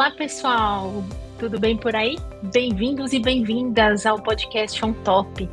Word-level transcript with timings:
Olá, 0.00 0.10
pessoal! 0.12 1.04
Tudo 1.38 1.60
bem 1.60 1.76
por 1.76 1.94
aí? 1.94 2.16
Bem-vindos 2.54 3.12
e 3.12 3.18
bem-vindas 3.18 4.06
ao 4.06 4.18
podcast 4.18 4.82
On 4.82 4.94
Top. 4.94 5.46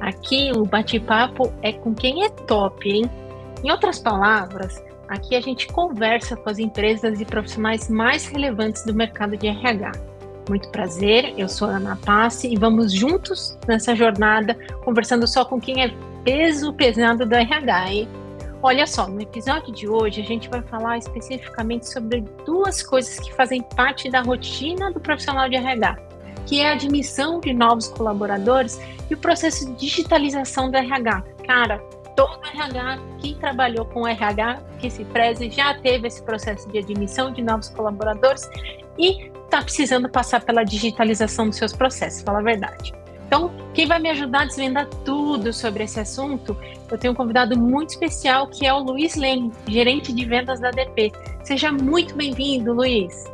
Aqui 0.00 0.52
o 0.54 0.66
bate-papo 0.66 1.50
é 1.62 1.72
com 1.72 1.94
quem 1.94 2.22
é 2.22 2.28
top, 2.28 2.86
hein? 2.86 3.10
Em 3.64 3.70
outras 3.70 3.98
palavras, 3.98 4.84
aqui 5.08 5.34
a 5.34 5.40
gente 5.40 5.66
conversa 5.68 6.36
com 6.36 6.50
as 6.50 6.58
empresas 6.58 7.22
e 7.22 7.24
profissionais 7.24 7.88
mais 7.88 8.26
relevantes 8.26 8.84
do 8.84 8.92
mercado 8.92 9.34
de 9.34 9.46
RH. 9.46 9.92
Muito 10.46 10.68
prazer, 10.68 11.32
eu 11.38 11.48
sou 11.48 11.66
Ana 11.66 11.96
Passe 12.04 12.52
e 12.52 12.54
vamos 12.54 12.92
juntos 12.92 13.58
nessa 13.66 13.96
jornada 13.96 14.54
conversando 14.84 15.26
só 15.26 15.42
com 15.42 15.58
quem 15.58 15.82
é 15.82 15.90
peso 16.22 16.70
pesado 16.74 17.24
do 17.24 17.34
RH, 17.34 17.92
hein? 17.94 18.08
Olha 18.68 18.84
só, 18.84 19.06
no 19.06 19.20
episódio 19.20 19.72
de 19.72 19.88
hoje 19.88 20.20
a 20.20 20.24
gente 20.24 20.48
vai 20.48 20.60
falar 20.60 20.98
especificamente 20.98 21.88
sobre 21.88 22.22
duas 22.44 22.82
coisas 22.82 23.16
que 23.16 23.32
fazem 23.32 23.62
parte 23.62 24.10
da 24.10 24.22
rotina 24.22 24.90
do 24.90 24.98
profissional 24.98 25.48
de 25.48 25.54
RH, 25.54 25.96
que 26.44 26.60
é 26.60 26.70
a 26.70 26.72
admissão 26.72 27.38
de 27.38 27.52
novos 27.52 27.86
colaboradores 27.86 28.80
e 29.08 29.14
o 29.14 29.18
processo 29.18 29.66
de 29.66 29.78
digitalização 29.78 30.68
do 30.68 30.76
RH. 30.76 31.22
Cara, 31.46 31.78
todo 32.16 32.40
RH 32.44 32.98
que 33.20 33.34
trabalhou 33.36 33.84
com 33.84 34.04
RH, 34.04 34.60
que 34.80 34.90
se 34.90 35.04
preze, 35.04 35.48
já 35.48 35.72
teve 35.74 36.08
esse 36.08 36.20
processo 36.24 36.68
de 36.68 36.78
admissão 36.78 37.32
de 37.32 37.42
novos 37.42 37.68
colaboradores 37.68 38.50
e 38.98 39.30
está 39.44 39.62
precisando 39.62 40.08
passar 40.08 40.42
pela 40.42 40.64
digitalização 40.64 41.46
dos 41.46 41.56
seus 41.56 41.72
processos, 41.72 42.22
fala 42.22 42.40
a 42.40 42.42
verdade. 42.42 42.92
Então, 43.26 43.50
quem 43.74 43.86
vai 43.86 43.98
me 43.98 44.08
ajudar 44.10 44.42
a 44.42 44.44
desvendar 44.44 44.86
tudo 45.04 45.52
sobre 45.52 45.82
esse 45.84 45.98
assunto, 45.98 46.56
eu 46.90 46.96
tenho 46.96 47.12
um 47.12 47.16
convidado 47.16 47.58
muito 47.58 47.90
especial 47.90 48.46
que 48.46 48.64
é 48.64 48.72
o 48.72 48.78
Luiz 48.78 49.16
Leme, 49.16 49.52
gerente 49.66 50.12
de 50.12 50.24
vendas 50.24 50.60
da 50.60 50.70
DP. 50.70 51.12
Seja 51.42 51.72
muito 51.72 52.14
bem-vindo, 52.14 52.72
Luiz. 52.72 53.24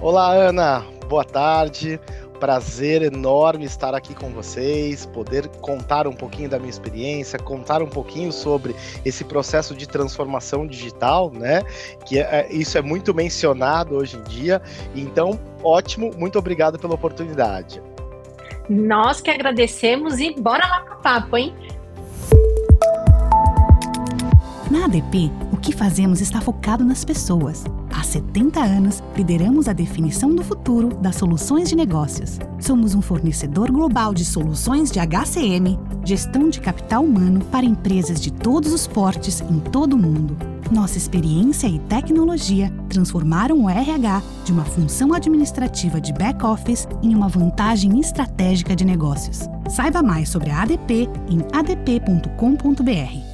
Olá, 0.00 0.32
Ana. 0.32 0.84
Boa 1.08 1.24
tarde. 1.24 2.00
Prazer 2.40 3.02
enorme 3.02 3.66
estar 3.66 3.94
aqui 3.94 4.14
com 4.14 4.30
vocês, 4.30 5.04
poder 5.06 5.46
contar 5.60 6.08
um 6.08 6.12
pouquinho 6.12 6.48
da 6.48 6.58
minha 6.58 6.70
experiência, 6.70 7.38
contar 7.38 7.82
um 7.82 7.88
pouquinho 7.88 8.32
sobre 8.32 8.74
esse 9.04 9.24
processo 9.24 9.74
de 9.74 9.86
transformação 9.86 10.66
digital, 10.66 11.30
né? 11.30 11.62
Que 12.06 12.18
é, 12.18 12.22
é 12.22 12.52
isso 12.52 12.78
é 12.78 12.82
muito 12.82 13.14
mencionado 13.14 13.94
hoje 13.94 14.16
em 14.16 14.22
dia. 14.22 14.60
Então, 14.96 15.38
ótimo, 15.62 16.10
muito 16.16 16.38
obrigado 16.38 16.78
pela 16.78 16.94
oportunidade. 16.94 17.80
Nós 18.70 19.20
que 19.20 19.28
agradecemos 19.28 20.20
e 20.20 20.32
bora 20.32 20.64
lá 20.64 20.80
pro 20.82 20.96
papo, 20.98 21.36
hein? 21.36 21.52
Na 24.70 24.84
ADP, 24.84 25.28
o 25.52 25.56
que 25.56 25.72
fazemos 25.72 26.20
está 26.20 26.40
focado 26.40 26.84
nas 26.84 27.04
pessoas. 27.04 27.64
Há 27.92 28.04
70 28.04 28.60
anos, 28.60 29.02
lideramos 29.16 29.66
a 29.66 29.72
definição 29.72 30.32
do 30.32 30.44
futuro 30.44 30.94
das 30.94 31.16
soluções 31.16 31.68
de 31.68 31.74
negócios. 31.74 32.38
Somos 32.60 32.94
um 32.94 33.02
fornecedor 33.02 33.72
global 33.72 34.14
de 34.14 34.24
soluções 34.24 34.92
de 34.92 35.00
HCM, 35.00 35.76
gestão 36.04 36.48
de 36.48 36.60
capital 36.60 37.02
humano 37.02 37.44
para 37.46 37.66
empresas 37.66 38.20
de 38.20 38.32
todos 38.32 38.72
os 38.72 38.86
portes 38.86 39.40
em 39.40 39.58
todo 39.58 39.94
o 39.94 39.98
mundo 39.98 40.59
nossa 40.70 40.96
experiência 40.96 41.66
e 41.66 41.78
tecnologia 41.80 42.70
transformaram 42.88 43.64
o 43.64 43.68
RH 43.70 44.22
de 44.44 44.52
uma 44.52 44.64
função 44.64 45.12
administrativa 45.12 46.00
de 46.00 46.12
back-office 46.12 46.86
em 47.02 47.14
uma 47.14 47.28
vantagem 47.28 47.98
estratégica 47.98 48.74
de 48.76 48.84
negócios. 48.84 49.40
Saiba 49.68 50.02
mais 50.02 50.28
sobre 50.28 50.50
a 50.50 50.62
ADP 50.62 51.08
em 51.28 51.40
adp.com.br. 51.52 53.30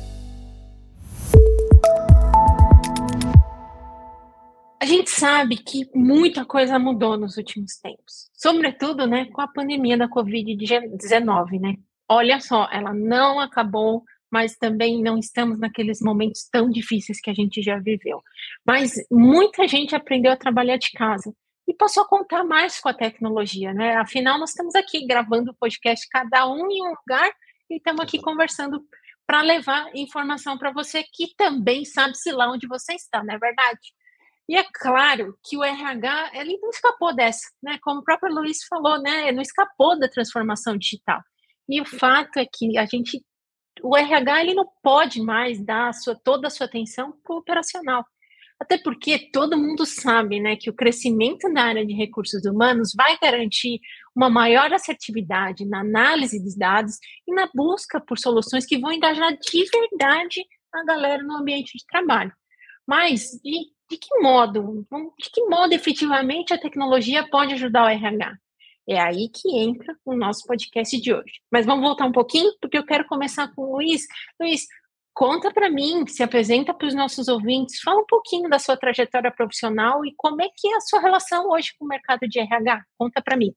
A 4.80 4.88
gente 4.88 5.10
sabe 5.10 5.56
que 5.56 5.88
muita 5.94 6.44
coisa 6.44 6.78
mudou 6.78 7.18
nos 7.18 7.36
últimos 7.36 7.76
tempos, 7.76 8.30
sobretudo, 8.32 9.06
né, 9.06 9.24
com 9.32 9.40
a 9.40 9.48
pandemia 9.48 9.98
da 9.98 10.08
Covid-19, 10.08 11.60
né? 11.60 11.74
Olha 12.08 12.38
só, 12.38 12.68
ela 12.70 12.94
não 12.94 13.40
acabou 13.40 14.04
mas 14.30 14.56
também 14.56 15.02
não 15.02 15.18
estamos 15.18 15.58
naqueles 15.58 16.00
momentos 16.00 16.48
tão 16.50 16.70
difíceis 16.70 17.20
que 17.20 17.30
a 17.30 17.34
gente 17.34 17.62
já 17.62 17.78
viveu. 17.78 18.22
Mas 18.66 18.94
muita 19.10 19.66
gente 19.66 19.94
aprendeu 19.94 20.32
a 20.32 20.36
trabalhar 20.36 20.76
de 20.76 20.90
casa 20.92 21.32
e 21.68 21.74
passou 21.74 22.04
a 22.04 22.08
contar 22.08 22.44
mais 22.44 22.80
com 22.80 22.88
a 22.88 22.94
tecnologia, 22.94 23.72
né? 23.72 23.96
Afinal, 23.96 24.38
nós 24.38 24.50
estamos 24.50 24.74
aqui 24.74 25.06
gravando 25.06 25.50
o 25.50 25.56
podcast, 25.56 26.06
cada 26.10 26.48
um 26.48 26.70
em 26.70 26.82
um 26.82 26.94
lugar, 26.94 27.30
e 27.68 27.76
estamos 27.76 28.00
aqui 28.00 28.20
conversando 28.20 28.80
para 29.26 29.42
levar 29.42 29.90
informação 29.94 30.56
para 30.56 30.70
você 30.70 31.02
que 31.02 31.34
também 31.36 31.84
sabe-se 31.84 32.30
lá 32.30 32.50
onde 32.50 32.68
você 32.68 32.94
está, 32.94 33.24
não 33.24 33.34
é 33.34 33.38
verdade? 33.38 33.80
E 34.48 34.56
é 34.56 34.64
claro 34.72 35.36
que 35.44 35.56
o 35.56 35.64
RH, 35.64 36.30
ele 36.34 36.56
não 36.58 36.70
escapou 36.70 37.12
dessa, 37.12 37.48
né? 37.60 37.78
Como 37.82 38.00
o 38.00 38.04
próprio 38.04 38.32
Luiz 38.32 38.58
falou, 38.68 39.00
né? 39.02 39.32
Não 39.32 39.42
escapou 39.42 39.98
da 39.98 40.08
transformação 40.08 40.76
digital. 40.76 41.20
E 41.68 41.80
o 41.80 41.84
fato 41.84 42.38
é 42.38 42.46
que 42.46 42.78
a 42.78 42.86
gente 42.86 43.24
o 43.82 43.96
RH 43.96 44.42
ele 44.42 44.54
não 44.54 44.68
pode 44.82 45.20
mais 45.20 45.62
dar 45.64 45.88
a 45.88 45.92
sua, 45.92 46.14
toda 46.14 46.48
a 46.48 46.50
sua 46.50 46.66
atenção 46.66 47.12
para 47.22 47.34
o 47.34 47.38
operacional. 47.38 48.04
Até 48.58 48.78
porque 48.78 49.30
todo 49.30 49.58
mundo 49.58 49.84
sabe 49.84 50.40
né, 50.40 50.56
que 50.56 50.70
o 50.70 50.74
crescimento 50.74 51.46
na 51.48 51.64
área 51.64 51.84
de 51.84 51.92
recursos 51.92 52.44
humanos 52.46 52.92
vai 52.96 53.18
garantir 53.18 53.80
uma 54.14 54.30
maior 54.30 54.72
assertividade 54.72 55.66
na 55.66 55.80
análise 55.80 56.42
dos 56.42 56.56
dados 56.56 56.96
e 57.28 57.34
na 57.34 57.50
busca 57.54 58.00
por 58.00 58.18
soluções 58.18 58.64
que 58.64 58.78
vão 58.78 58.92
engajar 58.92 59.36
de 59.36 59.64
verdade 59.70 60.42
a 60.72 60.84
galera 60.84 61.22
no 61.22 61.36
ambiente 61.36 61.76
de 61.76 61.84
trabalho. 61.86 62.32
Mas 62.86 63.38
de, 63.44 63.66
de 63.90 63.98
que 63.98 64.18
modo? 64.20 64.86
De 65.18 65.30
que 65.30 65.44
modo 65.44 65.72
efetivamente 65.74 66.54
a 66.54 66.58
tecnologia 66.58 67.28
pode 67.28 67.52
ajudar 67.54 67.84
o 67.84 67.88
RH? 67.88 68.38
É 68.88 69.00
aí 69.00 69.28
que 69.28 69.56
entra 69.56 69.96
o 70.04 70.16
nosso 70.16 70.46
podcast 70.46 71.00
de 71.00 71.12
hoje. 71.12 71.40
Mas 71.50 71.66
vamos 71.66 71.84
voltar 71.84 72.06
um 72.06 72.12
pouquinho, 72.12 72.52
porque 72.60 72.78
eu 72.78 72.86
quero 72.86 73.04
começar 73.06 73.52
com 73.54 73.62
o 73.62 73.72
Luiz. 73.76 74.06
Luiz, 74.40 74.62
conta 75.12 75.52
para 75.52 75.70
mim, 75.70 76.06
se 76.06 76.22
apresenta 76.22 76.72
para 76.72 76.86
os 76.86 76.94
nossos 76.94 77.26
ouvintes, 77.26 77.80
fala 77.80 78.00
um 78.00 78.06
pouquinho 78.06 78.48
da 78.48 78.58
sua 78.58 78.76
trajetória 78.76 79.30
profissional 79.30 80.04
e 80.04 80.14
como 80.16 80.40
é 80.40 80.48
que 80.54 80.68
é 80.68 80.76
a 80.76 80.80
sua 80.80 81.00
relação 81.00 81.50
hoje 81.50 81.72
com 81.78 81.84
o 81.84 81.88
mercado 81.88 82.28
de 82.28 82.38
RH. 82.38 82.82
Conta 82.96 83.20
para 83.20 83.36
mim. 83.36 83.52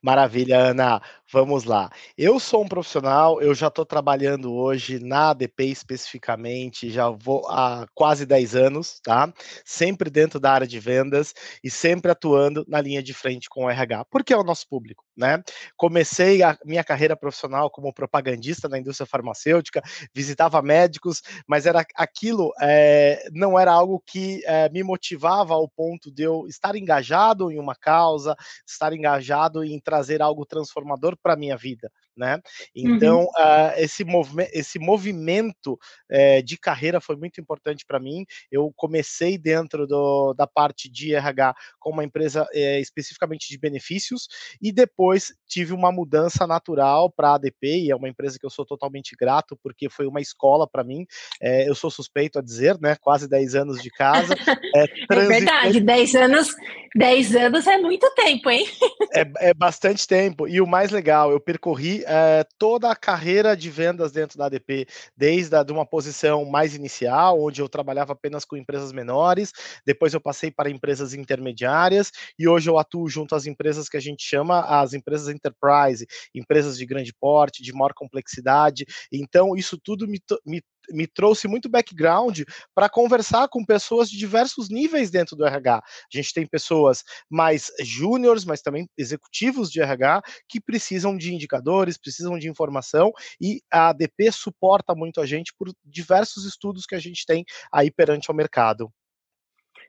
Maravilha, 0.00 0.58
Ana. 0.58 1.02
Vamos 1.32 1.64
lá. 1.64 1.90
Eu 2.16 2.38
sou 2.38 2.62
um 2.62 2.68
profissional, 2.68 3.42
eu 3.42 3.52
já 3.52 3.66
estou 3.66 3.84
trabalhando 3.84 4.54
hoje 4.54 5.00
na 5.00 5.30
ADP 5.30 5.64
especificamente, 5.64 6.88
já 6.88 7.10
vou 7.10 7.44
há 7.48 7.84
quase 7.92 8.24
10 8.24 8.54
anos, 8.54 9.00
tá? 9.02 9.32
Sempre 9.64 10.08
dentro 10.08 10.38
da 10.38 10.52
área 10.52 10.68
de 10.68 10.78
vendas 10.78 11.34
e 11.64 11.68
sempre 11.68 12.12
atuando 12.12 12.64
na 12.68 12.80
linha 12.80 13.02
de 13.02 13.12
frente 13.12 13.48
com 13.48 13.64
o 13.64 13.70
RH, 13.70 14.04
porque 14.04 14.32
é 14.32 14.36
o 14.36 14.44
nosso 14.44 14.68
público, 14.68 15.04
né? 15.16 15.42
Comecei 15.76 16.44
a 16.44 16.56
minha 16.64 16.84
carreira 16.84 17.16
profissional 17.16 17.68
como 17.70 17.92
propagandista 17.92 18.68
na 18.68 18.78
indústria 18.78 19.04
farmacêutica, 19.06 19.82
visitava 20.14 20.62
médicos, 20.62 21.22
mas 21.44 21.66
era 21.66 21.84
aquilo 21.96 22.52
é, 22.60 23.28
não 23.32 23.58
era 23.58 23.72
algo 23.72 24.00
que 24.06 24.42
é, 24.46 24.68
me 24.68 24.84
motivava 24.84 25.54
ao 25.54 25.68
ponto 25.68 26.08
de 26.08 26.22
eu 26.22 26.46
estar 26.46 26.76
engajado 26.76 27.50
em 27.50 27.58
uma 27.58 27.74
causa, 27.74 28.36
estar 28.64 28.92
engajado 28.92 29.64
em 29.64 29.80
trazer 29.80 30.22
algo 30.22 30.46
transformador 30.46 31.15
para 31.16 31.36
minha 31.36 31.56
vida, 31.56 31.90
né? 32.16 32.40
Então, 32.74 33.20
uhum. 33.20 33.26
uh, 33.26 33.72
esse, 33.76 34.04
movimento, 34.04 34.50
esse 34.52 34.78
movimento 34.78 35.78
uh, 36.10 36.42
de 36.42 36.56
carreira 36.56 37.00
foi 37.00 37.16
muito 37.16 37.40
importante 37.40 37.84
para 37.86 38.00
mim. 38.00 38.24
Eu 38.50 38.72
comecei 38.74 39.36
dentro 39.36 39.86
do, 39.86 40.32
da 40.34 40.46
parte 40.46 40.90
de 40.90 41.14
RH 41.14 41.54
com 41.78 41.90
uma 41.90 42.04
empresa 42.04 42.44
uh, 42.44 42.80
especificamente 42.80 43.48
de 43.48 43.58
benefícios 43.58 44.28
e 44.60 44.72
depois 44.72 45.34
tive 45.46 45.72
uma 45.72 45.92
mudança 45.92 46.46
natural 46.46 47.10
para 47.10 47.30
a 47.30 47.34
ADP, 47.34 47.84
e 47.84 47.90
é 47.90 47.96
uma 47.96 48.08
empresa 48.08 48.38
que 48.38 48.46
eu 48.46 48.50
sou 48.50 48.64
totalmente 48.64 49.14
grato 49.18 49.58
porque 49.62 49.88
foi 49.88 50.06
uma 50.06 50.20
escola 50.20 50.66
para 50.66 50.82
mim. 50.82 51.06
eu 51.40 51.74
sou 51.74 51.90
suspeito 51.90 52.38
a 52.38 52.42
dizer, 52.42 52.78
né? 52.80 52.96
Quase 53.00 53.28
10 53.28 53.54
anos 53.54 53.82
de 53.82 53.90
casa. 53.90 54.34
é 54.74 55.26
verdade, 55.26 55.80
10 55.80 56.14
anos, 56.14 56.54
10 56.94 57.36
anos 57.36 57.66
é 57.66 57.78
muito 57.78 58.10
tempo, 58.14 58.50
hein? 58.50 58.66
é, 59.14 59.48
é 59.48 59.54
bastante 59.54 60.06
tempo. 60.06 60.46
E 60.48 60.60
o 60.60 60.66
mais 60.66 60.90
legal, 60.90 61.30
eu 61.30 61.40
percorri 61.40 62.04
é, 62.06 62.44
toda 62.58 62.90
a 62.90 62.96
carreira 62.96 63.56
de 63.56 63.68
vendas 63.70 64.12
dentro 64.12 64.38
da 64.38 64.46
ADP, 64.46 64.86
desde 65.16 65.54
a, 65.56 65.62
de 65.62 65.72
uma 65.72 65.84
posição 65.84 66.44
mais 66.44 66.74
inicial, 66.74 67.42
onde 67.42 67.60
eu 67.60 67.68
trabalhava 67.68 68.12
apenas 68.12 68.44
com 68.44 68.56
empresas 68.56 68.92
menores, 68.92 69.52
depois 69.84 70.14
eu 70.14 70.20
passei 70.20 70.50
para 70.50 70.70
empresas 70.70 71.12
intermediárias 71.12 72.10
e 72.38 72.48
hoje 72.48 72.70
eu 72.70 72.78
atuo 72.78 73.08
junto 73.08 73.34
às 73.34 73.46
empresas 73.46 73.88
que 73.88 73.96
a 73.96 74.00
gente 74.00 74.22
chama 74.22 74.60
as 74.60 74.92
empresas 74.94 75.28
enterprise, 75.28 76.06
empresas 76.34 76.78
de 76.78 76.86
grande 76.86 77.12
porte, 77.12 77.62
de 77.62 77.72
maior 77.72 77.92
complexidade. 77.94 78.86
Então, 79.12 79.56
isso 79.56 79.78
tudo 79.78 80.06
me, 80.06 80.20
me 80.44 80.62
me 80.90 81.06
trouxe 81.06 81.48
muito 81.48 81.68
background 81.68 82.42
para 82.74 82.88
conversar 82.88 83.48
com 83.48 83.64
pessoas 83.64 84.10
de 84.10 84.16
diversos 84.18 84.68
níveis 84.68 85.10
dentro 85.10 85.36
do 85.36 85.44
RH. 85.44 85.76
A 85.76 85.82
gente 86.16 86.32
tem 86.32 86.46
pessoas 86.46 87.02
mais 87.30 87.70
júniores, 87.80 88.44
mas 88.44 88.62
também 88.62 88.88
executivos 88.96 89.70
de 89.70 89.80
RH 89.80 90.22
que 90.48 90.60
precisam 90.60 91.16
de 91.16 91.34
indicadores, 91.34 91.98
precisam 91.98 92.38
de 92.38 92.48
informação 92.48 93.12
e 93.40 93.60
a 93.72 93.88
ADP 93.90 94.32
suporta 94.32 94.94
muito 94.94 95.20
a 95.20 95.26
gente 95.26 95.52
por 95.58 95.72
diversos 95.84 96.44
estudos 96.44 96.86
que 96.86 96.94
a 96.94 97.00
gente 97.00 97.24
tem 97.26 97.44
aí 97.72 97.90
perante 97.90 98.30
ao 98.30 98.36
mercado. 98.36 98.90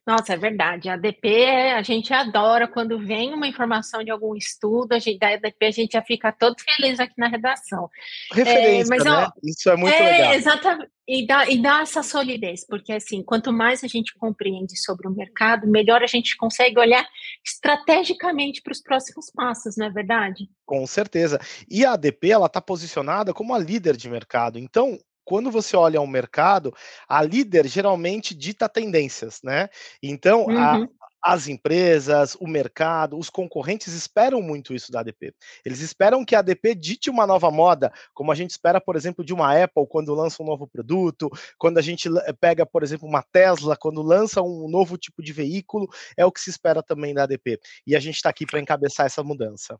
Nossa, 0.07 0.36
é 0.36 0.38
verdade. 0.38 0.88
A 0.88 0.94
ADP, 0.94 1.45
a 1.75 1.81
gente 1.81 2.13
adora 2.13 2.65
quando 2.65 2.98
vem 2.98 3.33
uma 3.33 3.45
informação 3.45 4.01
de 4.01 4.09
algum 4.09 4.38
estudo, 4.38 4.94
a 4.94 5.00
gente, 5.00 5.19
da 5.19 5.33
ADP 5.33 5.65
a 5.65 5.71
gente 5.71 5.92
já 5.92 6.01
fica 6.01 6.31
todo 6.31 6.56
feliz 6.62 6.98
aqui 6.98 7.13
na 7.18 7.27
redação. 7.27 7.89
Referência, 8.31 8.94
é, 8.94 8.98
mas, 8.98 9.04
né? 9.04 9.12
Ó, 9.12 9.31
Isso 9.44 9.69
é 9.69 9.75
muito 9.75 9.94
é, 9.94 10.12
legal. 10.12 10.33
Exatamente. 10.33 10.92
E 11.09 11.25
dá, 11.25 11.50
e 11.50 11.62
dá 11.62 11.81
essa 11.81 12.04
solidez, 12.04 12.65
porque 12.65 12.92
assim, 12.92 13.24
quanto 13.24 13.51
mais 13.51 13.81
a 13.81 13.88
gente 13.88 14.13
compreende 14.18 14.77
sobre 14.77 15.07
o 15.07 15.12
mercado, 15.12 15.65
melhor 15.65 16.04
a 16.04 16.07
gente 16.07 16.36
consegue 16.36 16.77
olhar 16.77 17.06
estrategicamente 17.45 18.62
para 18.62 18.74
os 18.74 18.81
próximos 18.81 19.31
passos, 19.31 19.77
não 19.77 19.86
é 19.86 19.89
verdade? 19.89 20.50
Com 20.65 20.86
certeza. 20.86 21.39
E 21.69 21.86
a 21.86 21.94
ADP, 21.94 22.30
ela 22.30 22.48
está 22.48 22.62
posicionada 22.62 23.33
como 23.33 23.53
a 23.53 23.57
líder 23.57 23.95
de 23.95 24.10
mercado. 24.10 24.60
Então, 24.60 24.98
quando 25.27 25.51
você 25.51 25.75
olha 25.75 26.00
o 26.00 26.07
mercado, 26.07 26.74
a 27.06 27.21
líder 27.21 27.68
geralmente 27.68 28.33
dita 28.33 28.69
tendências, 28.69 29.41
né? 29.44 29.68
Então, 30.01 30.45
uhum. 30.45 30.57
a, 30.57 30.88
as 31.21 31.50
empresas, 31.50 32.35
o 32.39 32.47
mercado, 32.47 33.19
os 33.19 33.29
concorrentes 33.29 33.94
esperam 33.94 34.41
muito 34.41 34.74
isso 34.74 34.89
da 34.89 35.01
ADP. 35.01 35.35
Eles 35.65 35.81
esperam 35.81 36.24
que 36.24 36.33
a 36.33 36.39
ADP 36.39 36.74
dite 36.74 37.09
uma 37.09 37.27
nova 37.27 37.51
moda, 37.51 37.91
como 38.13 38.31
a 38.31 38.35
gente 38.35 38.51
espera, 38.51 38.79
por 38.79 38.95
exemplo, 38.95 39.25
de 39.25 39.33
uma 39.33 39.51
Apple 39.62 39.85
quando 39.89 40.15
lança 40.15 40.41
um 40.41 40.45
novo 40.45 40.65
produto, 40.65 41.29
quando 41.57 41.77
a 41.77 41.81
gente 41.81 42.07
pega, 42.39 42.65
por 42.65 42.81
exemplo, 42.81 43.06
uma 43.06 43.21
Tesla 43.21 43.75
quando 43.75 44.01
lança 44.01 44.41
um 44.41 44.69
novo 44.69 44.97
tipo 44.97 45.21
de 45.21 45.33
veículo, 45.33 45.89
é 46.15 46.25
o 46.25 46.31
que 46.31 46.39
se 46.39 46.50
espera 46.50 46.81
também 46.81 47.13
da 47.13 47.24
ADP. 47.24 47.59
E 47.85 47.97
a 47.97 48.00
gente 48.00 48.15
está 48.15 48.29
aqui 48.29 48.45
para 48.45 48.62
encabeçar 48.62 49.06
essa 49.06 49.21
mudança. 49.21 49.77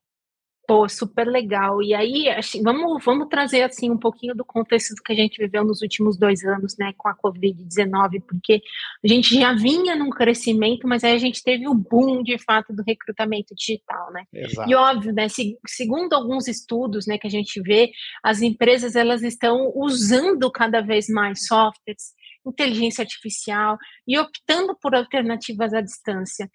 Pô, 0.68 0.90
super 0.90 1.26
legal. 1.26 1.82
E 1.82 1.94
aí, 1.94 2.28
assim, 2.28 2.62
vamos, 2.62 3.02
vamos 3.02 3.30
trazer 3.30 3.64
assim 3.64 3.90
um 3.90 3.98
pouquinho 3.98 4.36
do 4.36 4.44
contexto 4.44 4.94
do 4.94 5.02
que 5.02 5.14
a 5.14 5.16
gente 5.16 5.42
viveu 5.42 5.64
nos 5.64 5.82
últimos 5.82 6.18
dois 6.18 6.44
anos, 6.44 6.76
né, 6.78 6.92
com 6.98 7.08
a 7.08 7.16
Covid-19, 7.16 8.22
porque 8.28 8.62
a 9.02 9.08
gente 9.08 9.40
já 9.40 9.54
vinha 9.54 9.96
num 9.96 10.10
crescimento, 10.10 10.86
mas 10.86 11.06
aí 11.06 11.14
a 11.14 11.18
gente 11.18 11.42
teve 11.42 11.70
o 11.70 11.74
boom 11.74 12.22
de 12.22 12.38
fato 12.38 12.74
do 12.74 12.84
recrutamento 12.86 13.56
digital, 13.56 14.12
né? 14.12 14.26
Exato. 14.34 14.70
E 14.70 14.76
óbvio, 14.76 15.14
né, 15.14 15.30
se, 15.30 15.58
segundo 15.66 16.12
alguns 16.12 16.50
estudos, 16.50 17.08
né, 17.08 17.18
que 17.18 17.28
a 17.28 17.32
gente 17.32 17.62
vê, 17.62 17.90
as 18.22 18.42
empresas 18.42 18.98
elas 18.98 19.24
estão 19.24 19.72
usando 19.74 20.52
cada 20.52 20.82
vez 20.82 21.08
mais 21.08 21.48
softwares, 21.48 22.14
inteligência 22.46 23.04
artificial 23.04 23.78
e 24.06 24.20
optando 24.20 24.76
por 24.82 24.94
alternativas 24.94 25.74
à 25.74 25.80
distância 25.80 26.50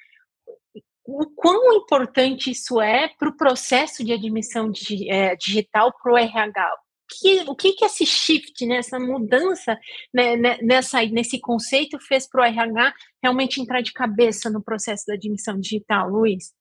o 1.04 1.26
quão 1.34 1.74
importante 1.74 2.50
isso 2.50 2.80
é 2.80 3.08
para 3.18 3.28
o 3.28 3.36
processo 3.36 4.04
de 4.04 4.12
admissão 4.12 4.70
de, 4.70 5.10
é, 5.10 5.34
digital 5.36 5.92
para 6.00 6.12
o 6.12 6.18
RH? 6.18 6.70
Que, 7.20 7.40
o 7.46 7.54
que, 7.54 7.72
que 7.72 7.84
esse 7.84 8.06
shift, 8.06 8.64
né, 8.64 8.76
essa 8.76 8.98
mudança 8.98 9.78
né, 10.14 10.34
né 10.34 10.58
nessa, 10.62 11.04
nesse 11.04 11.38
conceito 11.38 11.98
fez 12.00 12.26
para 12.26 12.42
o 12.42 12.44
RH 12.44 12.94
realmente 13.22 13.60
entrar 13.60 13.82
de 13.82 13.92
cabeça 13.92 14.48
no 14.48 14.62
processo 14.62 15.04
da 15.06 15.14
admissão 15.14 15.58
digital, 15.60 16.08
Luiz? 16.08 16.52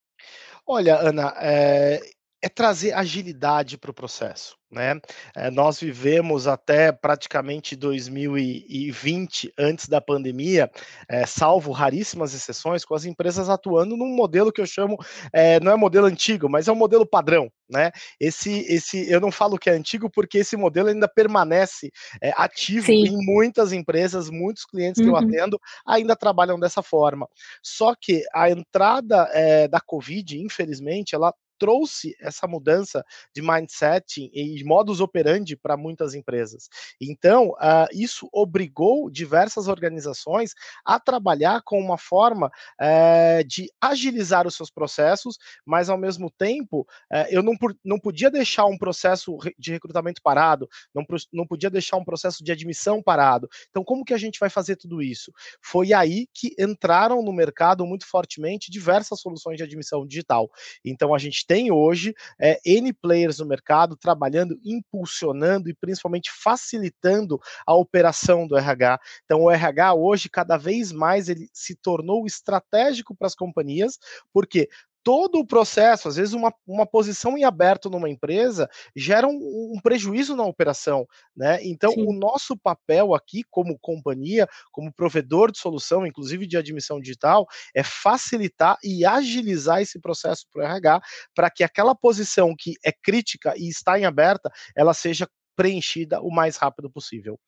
Olha, 0.66 0.96
Ana, 0.96 1.32
é, 1.40 2.00
é 2.42 2.48
trazer 2.48 2.92
agilidade 2.92 3.78
para 3.78 3.92
o 3.92 3.94
processo. 3.94 4.56
Né? 4.72 4.98
É, 5.36 5.50
nós 5.50 5.78
vivemos 5.78 6.48
até 6.48 6.90
praticamente 6.90 7.76
2020, 7.76 9.52
antes 9.58 9.86
da 9.86 10.00
pandemia, 10.00 10.70
é, 11.06 11.26
salvo 11.26 11.70
raríssimas 11.72 12.32
exceções, 12.32 12.82
com 12.82 12.94
as 12.94 13.04
empresas 13.04 13.50
atuando 13.50 13.98
num 13.98 14.16
modelo 14.16 14.50
que 14.50 14.62
eu 14.62 14.66
chamo, 14.66 14.96
é, 15.30 15.60
não 15.60 15.70
é 15.70 15.76
modelo 15.76 16.06
antigo, 16.06 16.48
mas 16.48 16.68
é 16.68 16.72
um 16.72 16.76
modelo 16.76 17.06
padrão. 17.06 17.52
Né? 17.70 17.90
Esse, 18.18 18.60
esse, 18.60 19.10
eu 19.10 19.20
não 19.20 19.30
falo 19.30 19.58
que 19.58 19.68
é 19.68 19.74
antigo 19.74 20.10
porque 20.10 20.38
esse 20.38 20.56
modelo 20.56 20.88
ainda 20.88 21.06
permanece 21.06 21.90
ativo 22.36 22.86
Sim. 22.86 23.06
em 23.06 23.24
muitas 23.24 23.72
empresas, 23.72 24.30
muitos 24.30 24.64
clientes 24.64 25.00
que 25.00 25.08
uhum. 25.08 25.16
eu 25.16 25.24
atendo 25.24 25.60
ainda 25.86 26.16
trabalham 26.16 26.58
dessa 26.58 26.82
forma. 26.82 27.26
Só 27.62 27.94
que 27.94 28.24
a 28.34 28.50
entrada 28.50 29.26
da 29.70 29.80
Covid, 29.80 30.38
infelizmente, 30.38 31.14
ela 31.14 31.32
trouxe 31.62 32.16
essa 32.20 32.48
mudança 32.48 33.04
de 33.32 33.40
mindset 33.40 34.28
e 34.34 34.64
modus 34.64 35.00
operandi 35.00 35.56
para 35.56 35.76
muitas 35.76 36.12
empresas. 36.12 36.68
Então, 37.00 37.50
uh, 37.50 37.86
isso 37.92 38.28
obrigou 38.32 39.08
diversas 39.08 39.68
organizações 39.68 40.54
a 40.84 40.98
trabalhar 40.98 41.62
com 41.62 41.78
uma 41.78 41.96
forma 41.96 42.48
uh, 42.48 43.44
de 43.46 43.70
agilizar 43.80 44.44
os 44.44 44.56
seus 44.56 44.72
processos, 44.72 45.38
mas 45.64 45.88
ao 45.88 45.96
mesmo 45.96 46.28
tempo, 46.32 46.80
uh, 46.80 47.28
eu 47.30 47.44
não, 47.44 47.54
não 47.84 48.00
podia 48.00 48.28
deixar 48.28 48.64
um 48.64 48.76
processo 48.76 49.38
de 49.56 49.70
recrutamento 49.70 50.20
parado, 50.20 50.68
não, 50.92 51.04
não 51.32 51.46
podia 51.46 51.70
deixar 51.70 51.96
um 51.96 52.04
processo 52.04 52.42
de 52.42 52.50
admissão 52.50 53.00
parado. 53.00 53.48
Então, 53.70 53.84
como 53.84 54.04
que 54.04 54.14
a 54.14 54.18
gente 54.18 54.40
vai 54.40 54.50
fazer 54.50 54.74
tudo 54.74 55.00
isso? 55.00 55.32
Foi 55.62 55.92
aí 55.92 56.26
que 56.34 56.56
entraram 56.58 57.22
no 57.22 57.32
mercado 57.32 57.86
muito 57.86 58.04
fortemente 58.04 58.68
diversas 58.68 59.20
soluções 59.20 59.58
de 59.58 59.62
admissão 59.62 60.04
digital. 60.04 60.50
Então, 60.84 61.14
a 61.14 61.18
gente 61.18 61.46
tem 61.52 61.70
hoje 61.70 62.14
é, 62.40 62.58
N 62.64 62.94
players 62.94 63.38
no 63.38 63.44
mercado 63.44 63.94
trabalhando, 63.94 64.58
impulsionando 64.64 65.68
e 65.68 65.74
principalmente 65.74 66.30
facilitando 66.32 67.38
a 67.66 67.74
operação 67.74 68.46
do 68.46 68.56
RH. 68.56 68.98
Então, 69.26 69.42
o 69.42 69.50
RH 69.50 69.92
hoje, 69.92 70.30
cada 70.30 70.56
vez 70.56 70.90
mais, 70.92 71.28
ele 71.28 71.50
se 71.52 71.76
tornou 71.76 72.24
estratégico 72.24 73.14
para 73.14 73.26
as 73.26 73.34
companhias, 73.34 73.98
porque 74.32 74.66
todo 75.02 75.38
o 75.38 75.46
processo, 75.46 76.08
às 76.08 76.16
vezes 76.16 76.34
uma, 76.34 76.52
uma 76.66 76.86
posição 76.86 77.36
em 77.36 77.44
aberto 77.44 77.90
numa 77.90 78.08
empresa 78.08 78.68
gera 78.94 79.26
um, 79.26 79.72
um 79.74 79.80
prejuízo 79.82 80.36
na 80.36 80.44
operação, 80.44 81.06
né? 81.36 81.58
Então, 81.62 81.92
Sim. 81.92 82.06
o 82.06 82.12
nosso 82.12 82.56
papel 82.56 83.14
aqui 83.14 83.42
como 83.50 83.78
companhia, 83.78 84.46
como 84.70 84.92
provedor 84.92 85.50
de 85.50 85.58
solução, 85.58 86.06
inclusive 86.06 86.46
de 86.46 86.56
admissão 86.56 87.00
digital, 87.00 87.46
é 87.74 87.82
facilitar 87.82 88.78
e 88.82 89.04
agilizar 89.04 89.80
esse 89.80 90.00
processo 90.00 90.46
para 90.52 90.62
o 90.62 90.64
RH, 90.64 91.00
para 91.34 91.50
que 91.50 91.64
aquela 91.64 91.94
posição 91.94 92.54
que 92.56 92.74
é 92.84 92.92
crítica 92.92 93.54
e 93.56 93.68
está 93.68 93.98
em 93.98 94.04
aberta, 94.04 94.50
ela 94.76 94.94
seja 94.94 95.28
preenchida 95.56 96.20
o 96.20 96.30
mais 96.30 96.56
rápido 96.56 96.90
possível. 96.90 97.38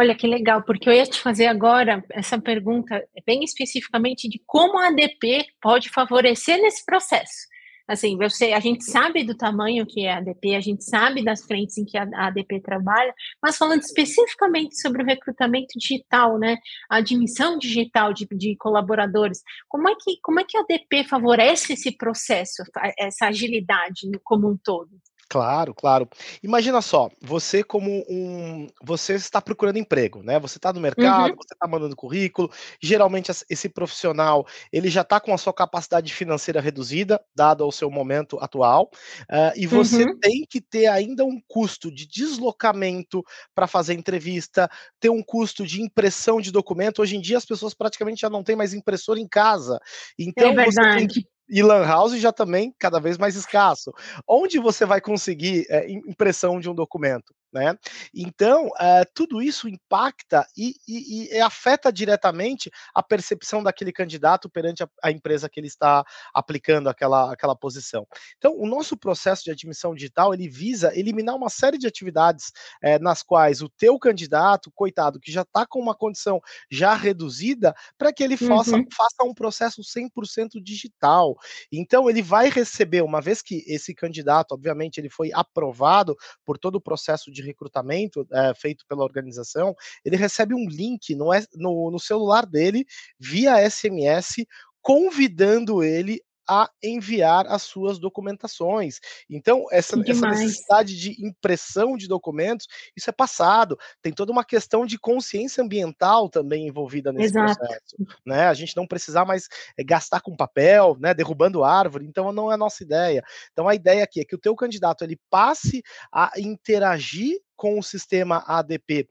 Olha 0.00 0.14
que 0.14 0.28
legal, 0.28 0.62
porque 0.62 0.88
eu 0.88 0.92
ia 0.92 1.04
te 1.04 1.18
fazer 1.20 1.46
agora 1.46 2.04
essa 2.12 2.40
pergunta 2.40 3.04
bem 3.26 3.42
especificamente 3.42 4.28
de 4.28 4.40
como 4.46 4.78
a 4.78 4.86
ADP 4.86 5.44
pode 5.60 5.88
favorecer 5.88 6.56
nesse 6.62 6.86
processo. 6.86 7.48
Assim, 7.88 8.16
você, 8.16 8.52
a 8.52 8.60
gente 8.60 8.84
sabe 8.84 9.24
do 9.24 9.34
tamanho 9.34 9.84
que 9.84 10.06
é 10.06 10.12
a 10.12 10.18
ADP, 10.18 10.54
a 10.54 10.60
gente 10.60 10.84
sabe 10.84 11.24
das 11.24 11.42
frentes 11.44 11.76
em 11.78 11.84
que 11.84 11.98
a 11.98 12.06
ADP 12.28 12.60
trabalha, 12.60 13.12
mas 13.42 13.56
falando 13.56 13.80
especificamente 13.80 14.80
sobre 14.80 15.02
o 15.02 15.04
recrutamento 15.04 15.76
digital, 15.76 16.38
né, 16.38 16.58
a 16.88 16.98
admissão 16.98 17.58
digital 17.58 18.12
de, 18.12 18.24
de 18.30 18.54
colaboradores, 18.56 19.42
como 19.68 19.88
é 19.88 19.94
que 19.98 20.20
como 20.22 20.38
é 20.38 20.44
que 20.44 20.56
a 20.56 20.60
ADP 20.60 21.08
favorece 21.08 21.72
esse 21.72 21.90
processo, 21.96 22.62
essa 22.96 23.26
agilidade 23.26 24.02
como 24.22 24.48
um 24.48 24.56
todo? 24.56 24.90
Claro, 25.28 25.74
claro. 25.74 26.08
Imagina 26.42 26.80
só, 26.80 27.10
você 27.20 27.62
como 27.62 28.02
um, 28.08 28.66
você 28.82 29.14
está 29.14 29.42
procurando 29.42 29.76
emprego, 29.76 30.22
né? 30.22 30.40
Você 30.40 30.56
está 30.56 30.72
no 30.72 30.80
mercado, 30.80 31.30
uhum. 31.30 31.36
você 31.36 31.52
está 31.52 31.68
mandando 31.68 31.94
currículo. 31.94 32.50
Geralmente 32.80 33.30
esse 33.50 33.68
profissional 33.68 34.46
ele 34.72 34.88
já 34.88 35.02
está 35.02 35.20
com 35.20 35.34
a 35.34 35.38
sua 35.38 35.52
capacidade 35.52 36.14
financeira 36.14 36.62
reduzida, 36.62 37.20
dado 37.36 37.62
ao 37.62 37.70
seu 37.70 37.90
momento 37.90 38.38
atual, 38.40 38.90
uh, 39.30 39.52
e 39.54 39.66
você 39.66 40.04
uhum. 40.04 40.18
tem 40.18 40.46
que 40.48 40.62
ter 40.62 40.86
ainda 40.86 41.26
um 41.26 41.38
custo 41.46 41.92
de 41.92 42.06
deslocamento 42.06 43.22
para 43.54 43.66
fazer 43.66 43.92
entrevista, 43.92 44.70
ter 44.98 45.10
um 45.10 45.22
custo 45.22 45.66
de 45.66 45.82
impressão 45.82 46.40
de 46.40 46.50
documento. 46.50 47.02
Hoje 47.02 47.16
em 47.16 47.20
dia 47.20 47.36
as 47.36 47.44
pessoas 47.44 47.74
praticamente 47.74 48.22
já 48.22 48.30
não 48.30 48.42
têm 48.42 48.56
mais 48.56 48.72
impressora 48.72 49.20
em 49.20 49.28
casa, 49.28 49.78
então 50.18 50.58
é 50.58 50.64
você 50.64 50.80
tem 50.96 51.06
que 51.06 51.26
e 51.48 51.62
Lan 51.62 51.84
House 51.86 52.18
já 52.20 52.32
também 52.32 52.74
cada 52.78 53.00
vez 53.00 53.16
mais 53.16 53.36
escasso. 53.36 53.92
Onde 54.26 54.58
você 54.58 54.84
vai 54.84 55.00
conseguir 55.00 55.66
é, 55.70 55.90
impressão 55.90 56.60
de 56.60 56.68
um 56.68 56.74
documento? 56.74 57.34
Né? 57.50 57.74
Então, 58.14 58.66
uh, 58.66 59.06
tudo 59.14 59.40
isso 59.40 59.68
impacta 59.68 60.46
e, 60.54 60.74
e, 60.86 61.34
e, 61.34 61.40
afeta 61.40 61.90
diretamente 61.90 62.70
a 62.94 63.02
percepção 63.02 63.62
daquele 63.62 63.90
candidato 63.90 64.50
perante 64.50 64.82
a, 64.82 64.88
a, 65.02 65.10
empresa 65.10 65.48
que 65.48 65.58
ele 65.58 65.66
está 65.66 66.04
aplicando 66.34 66.90
aquela, 66.90 67.32
aquela 67.32 67.56
posição. 67.56 68.06
Então, 68.36 68.54
o 68.54 68.66
nosso 68.66 68.98
processo 68.98 69.44
de 69.44 69.50
admissão 69.50 69.94
digital 69.94 70.34
ele 70.34 70.46
visa 70.46 70.92
eliminar 70.94 71.36
uma 71.36 71.48
série 71.48 71.78
de 71.78 71.86
atividades 71.86 72.52
eh, 72.82 72.98
nas 72.98 73.22
quais 73.22 73.62
o 73.62 73.68
teu 73.70 73.98
candidato, 73.98 74.70
coitado, 74.74 75.18
que 75.18 75.32
já 75.32 75.42
está 75.42 75.66
com 75.66 75.80
uma 75.80 75.94
condição 75.94 76.42
já 76.70 76.94
reduzida, 76.94 77.74
para 77.96 78.12
que 78.12 78.22
ele 78.22 78.36
uhum. 78.40 78.48
faça, 78.48 78.72
faça 78.94 79.24
um 79.24 79.32
processo 79.32 79.80
100% 79.80 80.62
digital. 80.62 81.34
Então, 81.72 82.10
ele 82.10 82.20
vai 82.20 82.50
receber, 82.50 83.02
uma 83.02 83.22
vez 83.22 83.40
que 83.40 83.64
esse 83.66 83.94
candidato, 83.94 84.52
obviamente, 84.52 84.98
ele 84.98 85.08
foi 85.08 85.30
aprovado 85.32 86.14
por 86.44 86.58
todo 86.58 86.74
o 86.76 86.80
processo 86.80 87.32
de 87.40 87.46
recrutamento 87.46 88.26
é, 88.32 88.52
feito 88.54 88.84
pela 88.88 89.04
organização, 89.04 89.74
ele 90.04 90.16
recebe 90.16 90.54
um 90.54 90.68
link 90.68 91.14
no, 91.14 91.30
no, 91.54 91.90
no 91.90 91.98
celular 92.00 92.44
dele 92.44 92.84
via 93.18 93.68
SMS 93.68 94.46
convidando 94.80 95.82
ele 95.82 96.20
a 96.48 96.70
enviar 96.82 97.46
as 97.46 97.62
suas 97.62 97.98
documentações. 97.98 99.00
Então, 99.28 99.66
essa, 99.70 100.00
essa 100.06 100.26
necessidade 100.28 100.98
de 100.98 101.24
impressão 101.24 101.96
de 101.96 102.08
documentos, 102.08 102.66
isso 102.96 103.10
é 103.10 103.12
passado. 103.12 103.78
Tem 104.00 104.12
toda 104.12 104.32
uma 104.32 104.44
questão 104.44 104.86
de 104.86 104.98
consciência 104.98 105.62
ambiental 105.62 106.28
também 106.28 106.66
envolvida 106.66 107.12
nesse 107.12 107.36
Exato. 107.36 107.58
processo. 107.58 107.96
Né? 108.24 108.46
A 108.46 108.54
gente 108.54 108.76
não 108.76 108.86
precisar 108.86 109.24
mais 109.24 109.48
é, 109.76 109.84
gastar 109.84 110.20
com 110.20 110.36
papel, 110.36 110.96
né, 110.98 111.12
derrubando 111.12 111.64
árvore, 111.64 112.06
então 112.06 112.32
não 112.32 112.50
é 112.50 112.54
a 112.54 112.58
nossa 112.58 112.82
ideia. 112.82 113.22
Então 113.52 113.68
a 113.68 113.74
ideia 113.74 114.04
aqui 114.04 114.20
é 114.20 114.24
que 114.24 114.34
o 114.34 114.40
teu 114.40 114.54
candidato 114.54 115.04
ele 115.04 115.18
passe 115.30 115.82
a 116.12 116.32
interagir 116.38 117.38
com 117.56 117.78
o 117.78 117.82
sistema 117.82 118.44
ADP 118.46 119.08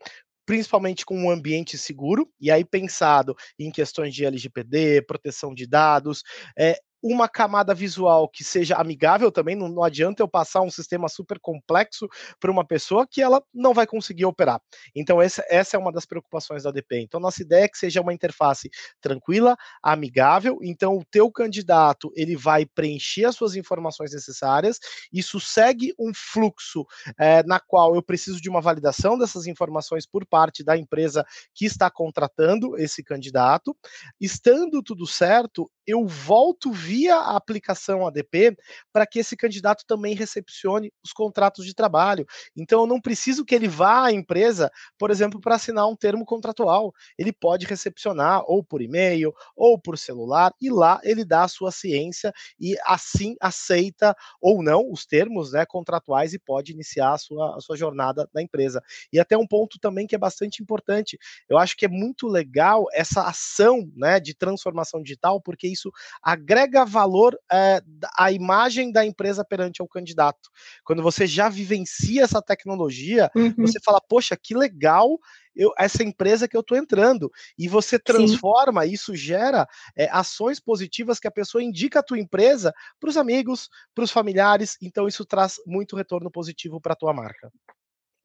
principalmente 0.48 1.06
com 1.06 1.20
um 1.22 1.30
ambiente 1.30 1.78
seguro, 1.78 2.32
e 2.40 2.50
aí 2.50 2.64
pensado 2.64 3.36
em 3.60 3.70
questões 3.70 4.16
de 4.16 4.24
LGPD, 4.24 5.02
proteção 5.02 5.54
de 5.54 5.68
dados, 5.68 6.24
é, 6.58 6.80
uma 7.02 7.28
camada 7.28 7.74
visual 7.74 8.28
que 8.28 8.44
seja 8.44 8.76
amigável 8.76 9.32
também, 9.32 9.56
não, 9.56 9.68
não 9.68 9.84
adianta 9.84 10.24
eu 10.24 10.28
passar 10.28 10.62
um 10.62 10.72
sistema 10.72 11.08
super 11.08 11.40
complexo 11.40 12.08
para 12.40 12.52
uma 12.52 12.66
pessoa 12.66 13.08
que 13.08 13.22
ela 13.22 13.42
não 13.54 13.74
vai 13.74 13.86
conseguir 13.86 14.26
operar. 14.26 14.62
Então, 14.96 15.22
essa, 15.22 15.44
essa 15.50 15.78
é 15.78 15.80
uma 15.80 15.92
das 15.92 16.06
preocupações 16.06 16.64
da 16.64 16.72
DP. 16.72 17.02
Então, 17.02 17.20
nossa 17.20 17.42
ideia 17.42 17.66
é 17.66 17.68
que 17.68 17.78
seja 17.78 18.02
uma 18.02 18.14
interface 18.14 18.70
tranquila, 19.02 19.56
amigável, 19.82 20.60
então 20.62 20.98
o 20.98 21.06
teu 21.06 21.32
candidato, 21.32 22.12
ele 22.16 22.36
vai 22.36 22.66
preencher 22.66 23.26
as 23.26 23.36
suas 23.36 23.56
informações 23.56 24.12
necessárias, 24.12 24.80
isso 25.12 25.40
segue 25.40 25.94
um 26.00 26.12
fluxo 26.14 26.86
é, 27.20 27.44
na 27.44 27.60
qual 27.60 27.96
eu 27.96 28.02
preciso 28.02 28.42
de 28.42 28.50
uma 28.50 28.62
validação 28.62 29.18
dessas 29.18 29.48
informações 29.48 30.06
por 30.06 30.26
parte 30.26 30.64
da 30.64 30.78
empresa 30.78 31.26
que 31.54 31.66
está 31.66 31.90
contratando 31.90 32.78
esse 32.78 33.04
candidato. 33.04 33.76
Estando 34.20 34.82
tudo 34.82 35.06
certo, 35.06 35.70
eu 35.88 36.06
volto 36.06 36.72
via 36.72 37.16
a 37.16 37.38
aplicação 37.38 38.06
ADP 38.06 38.58
para 38.92 39.08
que 39.08 39.20
esse 39.20 39.38
candidato 39.38 39.86
também 39.88 40.14
recepcione 40.14 40.92
os 41.02 41.14
contratos 41.14 41.66
de 41.66 41.74
trabalho. 41.74 42.26
Então, 42.56 42.82
eu 42.82 42.88
não 42.88 43.00
preciso 43.00 43.46
que 43.46 43.56
ele 43.56 43.70
vá 43.70 44.08
à 44.08 44.12
empresa, 44.12 44.70
por 44.98 45.10
exemplo, 45.10 45.40
para 45.40 45.56
assinar 45.56 45.88
um 45.88 45.96
termo 45.96 46.26
contratual. 46.26 46.94
Ele 47.18 47.32
pode 47.32 47.66
recepcionar 47.66 48.44
ou 48.46 48.62
por 48.62 48.82
e-mail 48.82 49.34
ou 49.56 49.80
por 49.80 49.98
celular 49.98 50.54
e 50.62 50.70
lá 50.70 51.00
ele 51.04 51.24
dá 51.24 51.44
a 51.44 51.48
sua 51.48 51.72
ciência 51.72 52.34
e 52.60 52.76
assim 52.86 53.36
aceita 53.40 54.14
ou 54.42 54.62
não 54.62 54.92
os 54.92 55.06
termos 55.06 55.54
né, 55.54 55.66
contratuais 55.66 56.34
e 56.34 56.40
pode 56.40 56.74
iniciar 56.74 57.14
a 57.14 57.18
sua, 57.18 57.56
a 57.56 57.62
sua 57.62 57.78
jornada 57.78 58.30
na 58.34 58.42
empresa. 58.42 58.84
E 59.14 59.20
até 59.20 59.38
um 59.38 59.48
ponto 59.48 59.80
também 59.80 60.06
que 60.06 60.16
é 60.16 60.18
bastante 60.20 60.62
importante. 60.62 61.18
Eu 61.48 61.58
acho 61.58 61.78
que 61.78 61.86
é 61.86 61.90
muito 61.90 62.28
legal 62.28 62.88
essa 62.92 63.22
ação 63.22 63.90
né, 63.96 64.20
de 64.20 64.34
transformação 64.34 65.02
digital, 65.02 65.40
porque 65.40 65.77
isso 65.78 65.92
agrega 66.22 66.84
valor 66.84 67.38
é, 67.52 67.82
à 68.18 68.32
imagem 68.32 68.92
da 68.92 69.06
empresa 69.06 69.46
perante 69.46 69.82
ao 69.82 69.88
candidato. 69.88 70.50
Quando 70.84 71.04
você 71.04 71.26
já 71.26 71.48
vivencia 71.48 72.24
essa 72.24 72.42
tecnologia, 72.42 73.30
uhum. 73.36 73.54
você 73.58 73.80
fala, 73.84 74.02
poxa, 74.02 74.36
que 74.36 74.56
legal 74.56 75.18
eu, 75.56 75.72
essa 75.78 76.04
empresa 76.04 76.48
que 76.48 76.56
eu 76.56 76.62
estou 76.62 76.78
entrando. 76.78 77.32
E 77.58 77.68
você 77.68 77.98
transforma, 77.98 78.84
Sim. 78.84 78.92
isso 78.92 79.16
gera 79.16 79.68
é, 79.96 80.08
ações 80.12 80.60
positivas 80.60 81.20
que 81.20 81.28
a 81.28 81.32
pessoa 81.32 81.64
indica 81.64 82.00
a 82.00 82.04
tua 82.04 82.20
empresa 82.20 82.74
para 83.00 83.10
os 83.10 83.18
amigos, 83.18 83.70
para 83.94 84.04
os 84.04 84.12
familiares. 84.12 84.78
Então, 84.82 85.08
isso 85.08 85.26
traz 85.26 85.56
muito 85.66 85.96
retorno 85.96 86.32
positivo 86.32 86.80
para 86.80 86.94
a 86.94 86.98
tua 86.98 87.14
marca. 87.14 87.52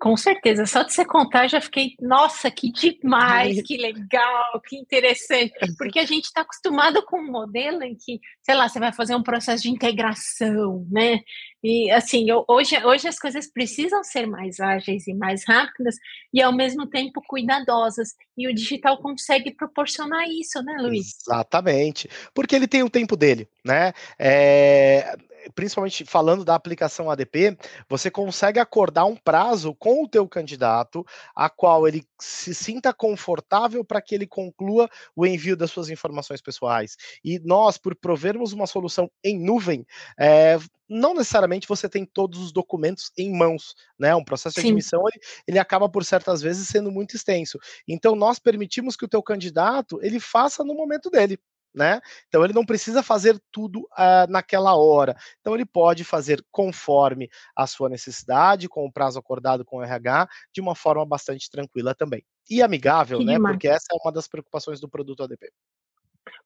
Com 0.02 0.16
certeza, 0.16 0.66
só 0.66 0.82
de 0.82 0.92
você 0.92 1.04
contar, 1.04 1.47
já 1.47 1.61
fiquei, 1.61 1.94
nossa, 2.00 2.50
que 2.50 2.73
demais, 2.73 3.62
que 3.62 3.76
legal, 3.76 4.61
que 4.66 4.76
interessante, 4.76 5.52
porque 5.78 6.00
a 6.00 6.04
gente 6.04 6.25
está 6.25 6.40
acostumado 6.40 7.04
com 7.06 7.21
um 7.21 7.30
modelo 7.30 7.85
em 7.85 7.94
que, 7.94 8.18
sei 8.42 8.56
lá, 8.56 8.68
você 8.68 8.80
vai 8.80 8.92
fazer 8.92 9.14
um 9.14 9.23
processo 9.23 9.62
de 9.62 9.71
integração, 9.71 10.85
né? 10.90 11.21
E 11.62 11.88
assim, 11.92 12.28
eu, 12.28 12.44
hoje, 12.49 12.76
hoje 12.85 13.06
as 13.06 13.16
coisas 13.16 13.47
precisam 13.47 14.02
ser 14.02 14.26
mais 14.26 14.59
ágeis 14.59 15.06
e 15.06 15.14
mais 15.14 15.44
rápidas 15.47 15.94
e 16.35 16.42
ao 16.42 16.52
mesmo 16.52 16.85
tempo 16.88 17.23
cuidadosas. 17.25 18.09
E 18.37 18.49
o 18.49 18.54
digital 18.54 18.99
consegue 18.99 19.52
proporcionar 19.52 20.28
isso, 20.28 20.61
né, 20.64 20.78
Luiz? 20.80 21.14
Exatamente, 21.25 22.11
porque 22.35 22.56
ele 22.56 22.66
tem 22.66 22.82
o 22.82 22.90
tempo 22.90 23.16
dele, 23.16 23.49
né? 23.64 23.92
É, 24.18 25.16
principalmente 25.54 26.04
falando 26.04 26.44
da 26.44 26.54
aplicação 26.54 27.11
ADP, 27.11 27.56
você 27.88 28.11
consegue 28.11 28.58
acordar 28.58 29.04
um 29.04 29.16
prazo 29.16 29.75
com 29.75 30.04
o 30.04 30.08
teu 30.08 30.28
candidato, 30.28 31.04
a 31.34 31.49
qual 31.49 31.87
ele 31.87 32.04
se 32.20 32.54
sinta 32.54 32.92
confortável 32.92 33.84
para 33.84 34.00
que 34.00 34.14
ele 34.14 34.26
conclua 34.26 34.88
o 35.14 35.26
envio 35.26 35.56
das 35.56 35.70
suas 35.70 35.88
informações 35.88 36.40
pessoais. 36.40 36.96
E 37.25 37.38
nós, 37.40 37.78
por 37.78 37.94
provermos 37.94 38.52
uma 38.52 38.66
solução 38.66 39.11
em 39.25 39.38
nuvem, 39.38 39.87
é, 40.18 40.58
não 40.88 41.14
necessariamente 41.14 41.66
você 41.66 41.88
tem 41.88 42.04
todos 42.04 42.38
os 42.40 42.52
documentos 42.52 43.11
em 43.16 43.32
mãos, 43.34 43.75
né? 43.99 44.14
Um 44.14 44.25
processo 44.25 44.61
de 44.61 44.66
admissão 44.66 45.02
ele, 45.08 45.22
ele 45.46 45.58
acaba 45.58 45.88
por 45.88 46.04
certas 46.04 46.42
vezes 46.42 46.68
sendo 46.68 46.90
muito 46.92 47.16
extenso. 47.16 47.58
Então 47.88 48.14
nós 48.14 48.38
permitimos 48.38 48.94
que 48.94 49.04
o 49.04 49.08
teu 49.08 49.22
candidato 49.22 49.99
ele 50.02 50.20
faça 50.20 50.62
no 50.62 50.75
momento 50.75 51.08
dele 51.08 51.38
né? 51.75 52.00
Então 52.29 52.45
ele 52.45 52.52
não 52.52 52.64
precisa 52.64 53.02
fazer 53.02 53.41
tudo 53.50 53.81
uh, 53.81 54.29
naquela 54.29 54.76
hora. 54.76 55.17
Então 55.41 55.55
ele 55.55 55.64
pode 55.64 56.05
fazer 56.05 56.45
conforme 56.50 57.31
a 57.57 57.67
sua 57.67 57.88
necessidade, 57.88 58.69
com 58.69 58.85
o 58.85 58.93
prazo 58.93 59.19
acordado 59.19 59.64
com 59.64 59.79
o 59.79 59.83
RH, 59.83 60.29
de 60.52 60.61
uma 60.61 60.75
forma 60.75 61.05
bastante 61.07 61.50
tranquila 61.50 61.95
também. 61.95 62.25
E 62.50 62.62
amigável, 62.62 63.19
que 63.19 63.25
né? 63.25 63.35
Demais. 63.35 63.55
Porque 63.55 63.69
essa 63.69 63.87
é 63.93 63.97
uma 64.02 64.12
das 64.12 64.29
preocupações 64.29 64.81
do 64.81 64.88
produto 64.88 65.23
ADP. 65.23 65.50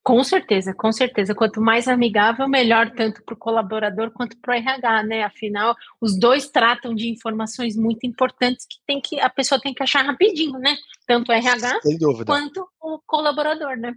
Com 0.03 0.23
certeza, 0.23 0.73
com 0.73 0.93
certeza. 0.93 1.35
Quanto 1.35 1.61
mais 1.61 1.89
amigável, 1.89 2.49
melhor, 2.49 2.93
tanto 2.93 3.23
para 3.25 3.35
o 3.35 3.37
colaborador 3.37 4.13
quanto 4.13 4.37
para 4.39 4.55
o 4.55 4.57
RH, 4.57 5.03
né? 5.03 5.25
Afinal, 5.25 5.75
os 6.01 6.17
dois 6.19 6.49
tratam 6.49 6.95
de 6.95 7.09
informações 7.09 7.77
muito 7.77 8.07
importantes 8.07 8.65
que, 8.67 8.77
tem 8.87 9.01
que 9.01 9.19
a 9.21 9.29
pessoa 9.29 9.61
tem 9.61 9.75
que 9.75 9.83
achar 9.83 10.03
rapidinho, 10.03 10.59
né? 10.61 10.77
Tanto 11.07 11.31
o 11.31 11.35
RH 11.35 11.81
quanto 12.25 12.67
o 12.81 13.01
colaborador, 13.05 13.77
né? 13.77 13.95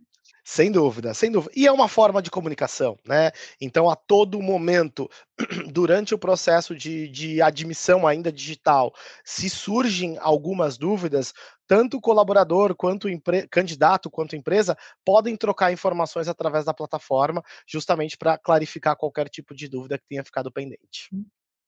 Sem 0.51 0.71
dúvida, 0.71 1.13
sem 1.13 1.31
dúvida. 1.31 1.53
E 1.55 1.67
é 1.67 1.71
uma 1.71 1.87
forma 1.87 2.23
de 2.23 2.31
comunicação, 2.31 2.97
né? 3.05 3.31
Então, 3.61 3.87
a 3.87 3.95
todo 3.95 4.41
momento, 4.41 5.07
durante 5.71 6.15
o 6.15 6.17
processo 6.17 6.75
de, 6.75 7.07
de 7.07 7.39
admissão 7.39 8.07
ainda 8.07 8.31
digital, 8.31 8.91
se 9.23 9.47
surgem 9.47 10.17
algumas 10.19 10.75
dúvidas, 10.75 11.35
tanto 11.67 11.97
o 11.97 12.01
colaborador 12.01 12.73
quanto 12.75 13.07
o 13.07 13.21
candidato 13.47 14.09
quanto 14.09 14.35
empresa 14.35 14.75
podem 15.05 15.37
trocar 15.37 15.71
informações 15.71 16.27
através 16.27 16.65
da 16.65 16.73
plataforma, 16.73 17.43
justamente 17.67 18.17
para 18.17 18.35
clarificar 18.35 18.97
qualquer 18.97 19.29
tipo 19.29 19.53
de 19.53 19.69
dúvida 19.69 19.99
que 19.99 20.07
tenha 20.09 20.23
ficado 20.23 20.51
pendente. 20.51 21.11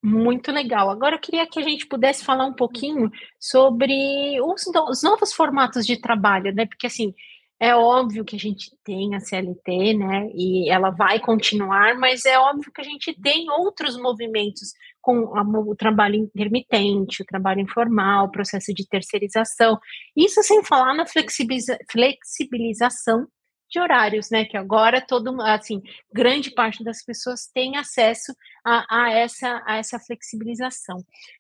Muito 0.04 0.52
legal. 0.52 0.90
Agora 0.90 1.18
eu 1.18 1.20
queria 1.20 1.46
que 1.46 1.60
a 1.60 1.62
gente 1.62 1.86
pudesse 1.86 2.26
falar 2.26 2.48
um 2.48 2.56
pouquinho 2.56 3.12
sobre 3.40 4.42
os, 4.42 4.66
os 4.90 5.04
novos 5.04 5.32
formatos 5.32 5.86
de 5.86 6.02
trabalho, 6.02 6.52
né? 6.52 6.66
Porque 6.66 6.88
assim, 6.88 7.14
é 7.62 7.76
óbvio 7.76 8.26
que 8.26 8.36
a 8.36 8.40
gente 8.40 8.76
tem 8.84 9.14
a 9.14 9.20
CLT, 9.20 9.94
né, 9.94 10.32
e 10.34 10.68
ela 10.68 10.90
vai 10.90 11.20
continuar, 11.20 11.96
mas 12.00 12.26
é 12.26 12.40
óbvio 12.40 12.72
que 12.74 12.82
a 12.82 12.84
gente 12.84 13.14
tem 13.22 13.52
outros 13.52 13.96
movimentos 14.02 14.74
com 15.00 15.38
a, 15.38 15.44
o 15.44 15.76
trabalho 15.76 16.16
intermitente, 16.16 17.22
o 17.22 17.26
trabalho 17.26 17.62
informal, 17.62 18.26
o 18.26 18.32
processo 18.32 18.74
de 18.74 18.88
terceirização. 18.88 19.80
Isso 20.18 20.42
sem 20.42 20.64
falar 20.64 20.96
na 20.96 21.06
flexibiliza, 21.06 21.78
flexibilização 21.92 23.28
de 23.70 23.80
horários, 23.80 24.30
né? 24.32 24.44
Que 24.44 24.58
agora 24.58 25.00
todo, 25.00 25.40
assim, 25.44 25.82
grande 26.12 26.52
parte 26.52 26.84
das 26.84 27.04
pessoas 27.04 27.48
tem 27.54 27.78
acesso 27.78 28.34
a, 28.66 28.86
a 28.90 29.12
essa, 29.12 29.64
a 29.66 29.78
essa 29.78 30.00
flexibilização. 30.00 30.98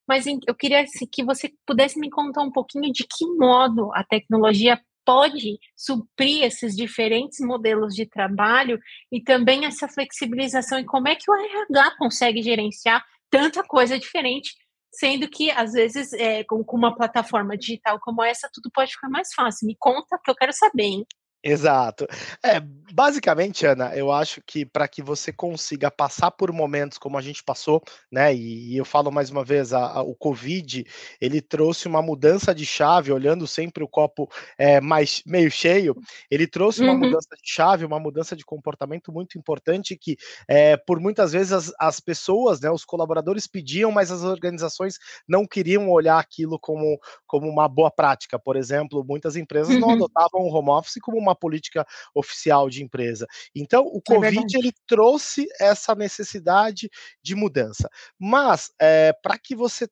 Mas 0.07 0.25
eu 0.27 0.55
queria 0.55 0.81
assim, 0.81 1.07
que 1.11 1.25
você 1.25 1.51
pudesse 1.65 1.99
me 1.99 2.09
contar 2.09 2.43
um 2.43 2.51
pouquinho 2.51 2.91
de 2.93 3.05
que 3.05 3.25
modo 3.37 3.91
a 3.93 4.03
tecnologia 4.03 4.79
pode 5.05 5.57
suprir 5.75 6.43
esses 6.43 6.75
diferentes 6.75 7.39
modelos 7.39 7.93
de 7.93 8.05
trabalho 8.05 8.79
e 9.11 9.21
também 9.21 9.65
essa 9.65 9.87
flexibilização 9.87 10.79
e 10.79 10.85
como 10.85 11.07
é 11.07 11.15
que 11.15 11.29
o 11.29 11.35
RH 11.35 11.95
consegue 11.97 12.41
gerenciar 12.41 13.03
tanta 13.29 13.63
coisa 13.63 13.97
diferente, 13.97 14.53
sendo 14.93 15.27
que 15.29 15.49
às 15.51 15.71
vezes 15.73 16.11
é, 16.13 16.43
com, 16.43 16.63
uma 16.73 16.95
plataforma 16.95 17.57
digital 17.57 17.99
como 18.01 18.23
essa 18.23 18.49
tudo 18.53 18.69
pode 18.73 18.91
ficar 18.91 19.09
mais 19.09 19.33
fácil. 19.33 19.67
Me 19.67 19.75
conta 19.79 20.19
que 20.23 20.29
eu 20.29 20.35
quero 20.35 20.53
saber, 20.53 20.83
hein? 20.83 21.05
Exato. 21.43 22.05
É, 22.43 22.59
basicamente, 22.93 23.65
Ana, 23.65 23.95
eu 23.95 24.11
acho 24.11 24.41
que 24.45 24.63
para 24.63 24.87
que 24.87 25.01
você 25.01 25.33
consiga 25.33 25.89
passar 25.89 26.29
por 26.29 26.51
momentos 26.51 26.99
como 26.99 27.17
a 27.17 27.21
gente 27.21 27.43
passou, 27.43 27.81
né? 28.11 28.33
E, 28.33 28.73
e 28.73 28.77
eu 28.77 28.85
falo 28.85 29.11
mais 29.11 29.31
uma 29.31 29.43
vez, 29.43 29.73
a, 29.73 29.79
a, 29.79 30.01
o 30.03 30.13
Covid 30.13 30.85
ele 31.19 31.41
trouxe 31.41 31.87
uma 31.87 31.99
mudança 31.99 32.53
de 32.53 32.63
chave, 32.63 33.11
olhando 33.11 33.47
sempre 33.47 33.83
o 33.83 33.87
copo 33.87 34.29
é, 34.55 34.79
mais 34.79 35.23
meio 35.25 35.49
cheio, 35.49 35.95
ele 36.29 36.45
trouxe 36.45 36.83
uma 36.83 36.93
uhum. 36.93 36.99
mudança 36.99 37.29
de 37.35 37.51
chave, 37.51 37.85
uma 37.85 37.99
mudança 37.99 38.35
de 38.35 38.45
comportamento 38.45 39.11
muito 39.11 39.35
importante 39.37 39.97
que, 39.97 40.17
é, 40.47 40.77
por 40.77 40.99
muitas 40.99 41.31
vezes, 41.31 41.53
as, 41.53 41.73
as 41.79 41.99
pessoas, 41.99 42.61
né, 42.61 42.69
os 42.69 42.85
colaboradores 42.85 43.47
pediam, 43.47 43.91
mas 43.91 44.11
as 44.11 44.21
organizações 44.21 44.99
não 45.27 45.47
queriam 45.47 45.89
olhar 45.89 46.19
aquilo 46.19 46.59
como, 46.59 46.99
como 47.25 47.49
uma 47.49 47.67
boa 47.67 47.89
prática. 47.89 48.37
Por 48.37 48.55
exemplo, 48.55 49.03
muitas 49.03 49.35
empresas 49.35 49.73
uhum. 49.73 49.79
não 49.79 49.89
adotavam 49.91 50.41
o 50.41 50.53
home 50.53 50.69
office 50.69 51.01
como 51.01 51.17
uma 51.17 51.30
uma 51.31 51.35
política 51.35 51.85
oficial 52.13 52.69
de 52.69 52.83
empresa. 52.83 53.25
Então, 53.55 53.85
o 53.85 54.01
Covid 54.01 54.55
é 54.55 54.59
ele 54.59 54.73
trouxe 54.87 55.47
essa 55.59 55.95
necessidade 55.95 56.89
de 57.23 57.35
mudança. 57.35 57.89
Mas, 58.19 58.71
é, 58.79 59.13
para 59.13 59.37
que 59.37 59.55
você 59.55 59.87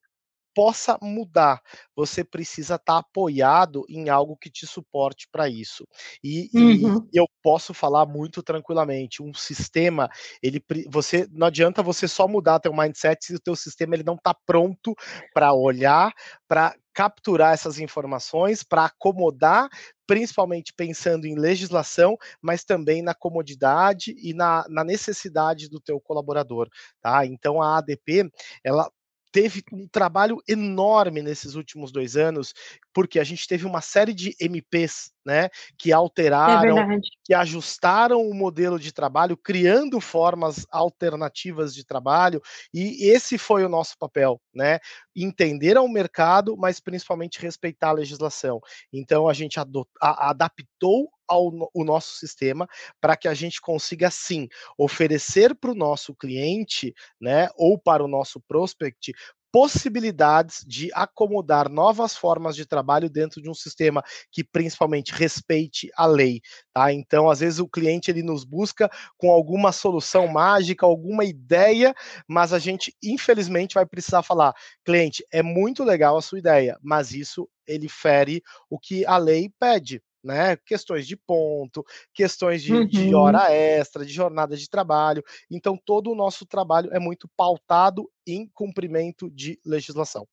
possa 0.54 0.98
mudar. 1.00 1.60
Você 1.94 2.24
precisa 2.24 2.74
estar 2.74 2.94
tá 2.94 2.98
apoiado 2.98 3.84
em 3.88 4.08
algo 4.08 4.36
que 4.36 4.50
te 4.50 4.66
suporte 4.66 5.28
para 5.30 5.48
isso. 5.48 5.86
E, 6.22 6.50
uhum. 6.54 7.08
e, 7.12 7.18
eu 7.18 7.26
posso 7.42 7.72
falar 7.72 8.06
muito 8.06 8.42
tranquilamente, 8.42 9.22
um 9.22 9.32
sistema, 9.34 10.08
ele 10.42 10.62
você 10.88 11.26
não 11.32 11.46
adianta 11.46 11.82
você 11.82 12.06
só 12.08 12.26
mudar 12.26 12.60
teu 12.60 12.74
mindset 12.74 13.24
se 13.24 13.34
o 13.34 13.40
teu 13.40 13.56
sistema 13.56 13.94
ele 13.94 14.04
não 14.04 14.14
está 14.14 14.34
pronto 14.34 14.94
para 15.32 15.52
olhar, 15.52 16.12
para 16.48 16.74
capturar 16.92 17.54
essas 17.54 17.78
informações, 17.78 18.62
para 18.62 18.86
acomodar, 18.86 19.68
principalmente 20.06 20.72
pensando 20.74 21.26
em 21.26 21.38
legislação, 21.38 22.16
mas 22.42 22.64
também 22.64 23.02
na 23.02 23.14
comodidade 23.14 24.14
e 24.18 24.34
na, 24.34 24.66
na 24.68 24.82
necessidade 24.82 25.68
do 25.68 25.80
teu 25.80 26.00
colaborador, 26.00 26.68
tá? 27.00 27.24
Então 27.24 27.62
a 27.62 27.78
ADP, 27.78 28.30
ela 28.64 28.90
teve 29.32 29.62
um 29.72 29.86
trabalho 29.86 30.42
enorme 30.48 31.22
nesses 31.22 31.54
últimos 31.54 31.92
dois 31.92 32.16
anos, 32.16 32.54
porque 32.92 33.18
a 33.18 33.24
gente 33.24 33.46
teve 33.46 33.66
uma 33.66 33.80
série 33.80 34.12
de 34.12 34.34
MPs, 34.40 35.12
né, 35.24 35.48
que 35.78 35.92
é 35.92 35.94
alteraram, 35.94 36.78
é 36.78 36.98
que 37.24 37.34
ajustaram 37.34 38.20
o 38.20 38.34
modelo 38.34 38.78
de 38.78 38.92
trabalho, 38.92 39.36
criando 39.36 40.00
formas 40.00 40.66
alternativas 40.70 41.74
de 41.74 41.84
trabalho, 41.84 42.40
e 42.72 43.08
esse 43.10 43.38
foi 43.38 43.64
o 43.64 43.68
nosso 43.68 43.96
papel, 43.98 44.40
né, 44.54 44.78
entender 45.14 45.78
o 45.78 45.88
mercado, 45.88 46.56
mas 46.56 46.80
principalmente 46.80 47.40
respeitar 47.40 47.90
a 47.90 47.94
legislação. 47.94 48.60
Então 48.92 49.28
a 49.28 49.32
gente 49.32 49.58
a, 49.58 50.30
adaptou 50.30 51.10
ao 51.30 51.70
o 51.72 51.84
nosso 51.84 52.16
sistema 52.16 52.66
para 53.00 53.16
que 53.16 53.28
a 53.28 53.34
gente 53.34 53.60
consiga 53.60 54.10
sim 54.10 54.48
oferecer 54.76 55.54
para 55.54 55.70
o 55.70 55.74
nosso 55.74 56.14
cliente, 56.14 56.92
né, 57.20 57.48
ou 57.56 57.78
para 57.78 58.04
o 58.04 58.08
nosso 58.08 58.40
prospect 58.40 59.12
possibilidades 59.52 60.64
de 60.66 60.90
acomodar 60.94 61.68
novas 61.68 62.16
formas 62.16 62.54
de 62.54 62.64
trabalho 62.64 63.10
dentro 63.10 63.42
de 63.42 63.50
um 63.50 63.54
sistema 63.54 64.02
que 64.30 64.44
principalmente 64.44 65.12
respeite 65.12 65.90
a 65.96 66.06
lei, 66.06 66.40
tá? 66.72 66.92
Então, 66.92 67.28
às 67.28 67.40
vezes 67.40 67.58
o 67.58 67.68
cliente 67.68 68.10
ele 68.10 68.22
nos 68.22 68.44
busca 68.44 68.88
com 69.18 69.30
alguma 69.30 69.72
solução 69.72 70.28
mágica, 70.28 70.86
alguma 70.86 71.24
ideia, 71.24 71.94
mas 72.28 72.52
a 72.52 72.58
gente 72.58 72.94
infelizmente 73.02 73.74
vai 73.74 73.84
precisar 73.86 74.22
falar, 74.22 74.54
cliente, 74.84 75.24
é 75.32 75.42
muito 75.42 75.82
legal 75.84 76.16
a 76.16 76.22
sua 76.22 76.38
ideia, 76.38 76.78
mas 76.82 77.12
isso 77.12 77.48
ele 77.66 77.88
fere 77.88 78.42
o 78.68 78.78
que 78.78 79.04
a 79.04 79.16
lei 79.16 79.50
pede, 79.58 80.00
né? 80.22 80.56
Questões 80.56 81.06
de 81.06 81.16
ponto, 81.16 81.84
questões 82.12 82.62
de, 82.62 82.72
uhum. 82.72 82.86
de, 82.86 83.14
hora 83.14 83.52
extra, 83.52 84.04
de 84.04 84.12
jornada 84.12 84.56
de 84.56 84.68
trabalho. 84.68 85.22
Então, 85.50 85.76
todo 85.76 86.10
o 86.10 86.14
nosso 86.14 86.46
trabalho 86.46 86.90
é 86.92 86.98
muito 86.98 87.28
pautado 87.36 88.10
em 88.26 88.48
cumprimento 88.52 89.30
de 89.30 89.58
legislação. 89.64 90.26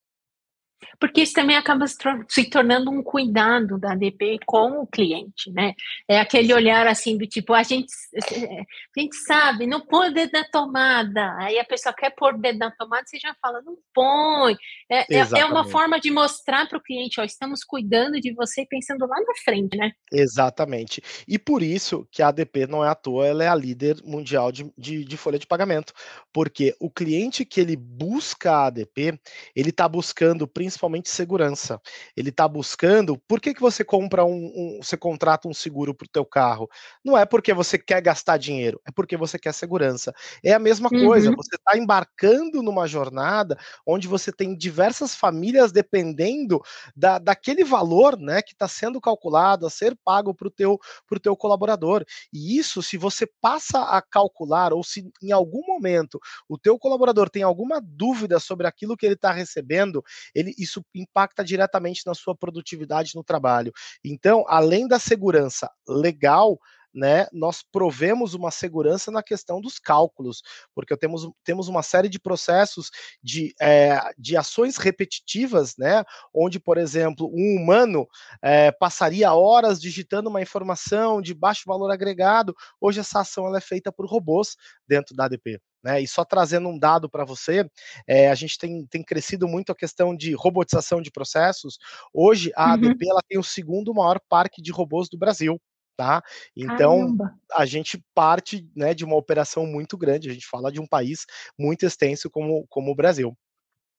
Porque 0.98 1.22
isso 1.22 1.32
também 1.32 1.56
acaba 1.56 1.86
se 1.86 2.44
tornando 2.50 2.90
um 2.90 3.02
cuidado 3.02 3.78
da 3.78 3.92
ADP 3.92 4.38
com 4.46 4.82
o 4.82 4.86
cliente, 4.86 5.50
né? 5.52 5.74
É 6.08 6.18
aquele 6.18 6.52
olhar 6.52 6.86
assim 6.86 7.16
do 7.16 7.26
tipo, 7.26 7.52
a 7.52 7.62
gente, 7.62 7.92
a 8.16 9.00
gente 9.00 9.16
sabe, 9.16 9.66
não 9.66 9.80
põe 9.80 10.08
o 10.08 10.14
dedo 10.14 10.32
na 10.32 10.44
tomada. 10.44 11.36
Aí 11.38 11.58
a 11.58 11.64
pessoa 11.64 11.92
quer 11.92 12.10
pôr 12.10 12.34
o 12.34 12.38
dedo 12.38 12.58
na 12.58 12.70
tomada, 12.70 13.04
você 13.06 13.18
já 13.18 13.34
fala, 13.40 13.62
não 13.62 13.76
põe. 13.94 14.56
É, 14.90 15.14
é, 15.14 15.40
é 15.40 15.44
uma 15.44 15.64
forma 15.68 16.00
de 16.00 16.10
mostrar 16.10 16.68
para 16.68 16.78
o 16.78 16.82
cliente, 16.82 17.20
ó, 17.20 17.24
estamos 17.24 17.62
cuidando 17.64 18.20
de 18.20 18.32
você 18.32 18.66
pensando 18.66 19.06
lá 19.06 19.16
na 19.20 19.34
frente, 19.44 19.76
né? 19.76 19.92
Exatamente. 20.12 21.02
E 21.26 21.38
por 21.38 21.62
isso 21.62 22.06
que 22.10 22.22
a 22.22 22.28
ADP 22.28 22.66
não 22.66 22.84
é 22.84 22.88
à 22.88 22.94
toa, 22.94 23.26
ela 23.26 23.44
é 23.44 23.48
a 23.48 23.54
líder 23.54 24.00
mundial 24.04 24.50
de, 24.50 24.72
de, 24.76 25.04
de 25.04 25.16
folha 25.16 25.38
de 25.38 25.46
pagamento. 25.46 25.92
Porque 26.32 26.74
o 26.80 26.90
cliente 26.90 27.44
que 27.44 27.60
ele 27.60 27.76
busca 27.76 28.52
a 28.52 28.66
ADP, 28.66 29.18
ele 29.54 29.70
está 29.70 29.88
buscando 29.88 30.46
principalmente 30.46 30.67
principalmente 30.68 31.08
segurança. 31.08 31.80
Ele 32.14 32.28
está 32.28 32.46
buscando. 32.46 33.16
Por 33.26 33.40
que, 33.40 33.54
que 33.54 33.60
você 33.60 33.82
compra 33.82 34.24
um, 34.24 34.52
um 34.54 34.80
você 34.82 34.98
contrata 34.98 35.48
um 35.48 35.54
seguro 35.54 35.94
para 35.94 36.04
o 36.04 36.08
teu 36.08 36.26
carro? 36.26 36.68
Não 37.02 37.16
é 37.16 37.24
porque 37.24 37.54
você 37.54 37.78
quer 37.78 38.02
gastar 38.02 38.36
dinheiro, 38.36 38.78
é 38.86 38.90
porque 38.92 39.16
você 39.16 39.38
quer 39.38 39.54
segurança. 39.54 40.12
É 40.44 40.52
a 40.52 40.58
mesma 40.58 40.90
uhum. 40.92 41.06
coisa. 41.06 41.30
Você 41.34 41.56
está 41.56 41.78
embarcando 41.78 42.62
numa 42.62 42.86
jornada 42.86 43.58
onde 43.86 44.06
você 44.06 44.30
tem 44.30 44.54
diversas 44.54 45.14
famílias 45.14 45.72
dependendo 45.72 46.60
da, 46.94 47.18
daquele 47.18 47.64
valor, 47.64 48.18
né, 48.18 48.42
que 48.42 48.52
está 48.52 48.68
sendo 48.68 49.00
calculado 49.00 49.66
a 49.66 49.70
ser 49.70 49.96
pago 50.04 50.34
para 50.34 50.48
o 50.48 50.50
teu 50.50 50.78
pro 51.06 51.18
teu 51.18 51.34
colaborador. 51.34 52.04
E 52.30 52.58
isso, 52.58 52.82
se 52.82 52.98
você 52.98 53.26
passa 53.40 53.80
a 53.84 54.02
calcular 54.02 54.74
ou 54.74 54.84
se 54.84 55.10
em 55.22 55.32
algum 55.32 55.66
momento 55.66 56.20
o 56.46 56.58
teu 56.58 56.78
colaborador 56.78 57.30
tem 57.30 57.42
alguma 57.42 57.80
dúvida 57.80 58.38
sobre 58.38 58.66
aquilo 58.66 58.96
que 58.96 59.06
ele 59.06 59.14
está 59.14 59.32
recebendo, 59.32 60.02
ele 60.34 60.54
isso 60.58 60.84
impacta 60.94 61.44
diretamente 61.44 62.02
na 62.06 62.14
sua 62.14 62.36
produtividade 62.36 63.12
no 63.14 63.24
trabalho. 63.24 63.72
Então, 64.04 64.44
além 64.48 64.86
da 64.86 64.98
segurança 64.98 65.70
legal, 65.86 66.58
né, 66.92 67.26
nós 67.32 67.62
provemos 67.62 68.34
uma 68.34 68.50
segurança 68.50 69.10
na 69.10 69.22
questão 69.22 69.60
dos 69.60 69.78
cálculos, 69.78 70.42
porque 70.74 70.96
temos, 70.96 71.28
temos 71.44 71.68
uma 71.68 71.82
série 71.82 72.08
de 72.08 72.18
processos 72.18 72.90
de, 73.22 73.54
é, 73.60 74.00
de 74.18 74.36
ações 74.36 74.76
repetitivas, 74.76 75.74
né, 75.76 76.02
onde, 76.34 76.58
por 76.58 76.78
exemplo, 76.78 77.30
um 77.32 77.56
humano 77.56 78.06
é, 78.42 78.72
passaria 78.72 79.32
horas 79.32 79.80
digitando 79.80 80.28
uma 80.28 80.42
informação 80.42 81.20
de 81.20 81.34
baixo 81.34 81.62
valor 81.66 81.90
agregado, 81.90 82.54
hoje 82.80 83.00
essa 83.00 83.20
ação 83.20 83.46
ela 83.46 83.58
é 83.58 83.60
feita 83.60 83.92
por 83.92 84.06
robôs 84.06 84.56
dentro 84.86 85.14
da 85.14 85.26
ADP. 85.26 85.60
Né? 85.82 86.00
E 86.00 86.08
só 86.08 86.24
trazendo 86.24 86.68
um 86.68 86.78
dado 86.78 87.08
para 87.08 87.24
você, 87.24 87.68
é, 88.06 88.28
a 88.28 88.34
gente 88.34 88.58
tem, 88.58 88.86
tem 88.86 89.02
crescido 89.02 89.46
muito 89.46 89.70
a 89.70 89.76
questão 89.76 90.16
de 90.16 90.34
robotização 90.34 91.00
de 91.00 91.10
processos. 91.10 91.78
Hoje, 92.12 92.52
a 92.56 92.66
uhum. 92.66 92.72
ADP 92.72 93.08
ela 93.08 93.20
tem 93.28 93.38
o 93.38 93.44
segundo 93.44 93.94
maior 93.94 94.20
parque 94.28 94.60
de 94.60 94.72
robôs 94.72 95.08
do 95.08 95.18
Brasil. 95.18 95.60
Tá? 95.96 96.22
Então, 96.56 97.00
Caramba. 97.00 97.34
a 97.52 97.66
gente 97.66 98.00
parte 98.14 98.68
né, 98.76 98.94
de 98.94 99.04
uma 99.04 99.16
operação 99.16 99.66
muito 99.66 99.98
grande, 99.98 100.30
a 100.30 100.32
gente 100.32 100.46
fala 100.46 100.70
de 100.70 100.80
um 100.80 100.86
país 100.86 101.26
muito 101.58 101.84
extenso 101.84 102.30
como, 102.30 102.64
como 102.68 102.92
o 102.92 102.94
Brasil. 102.94 103.36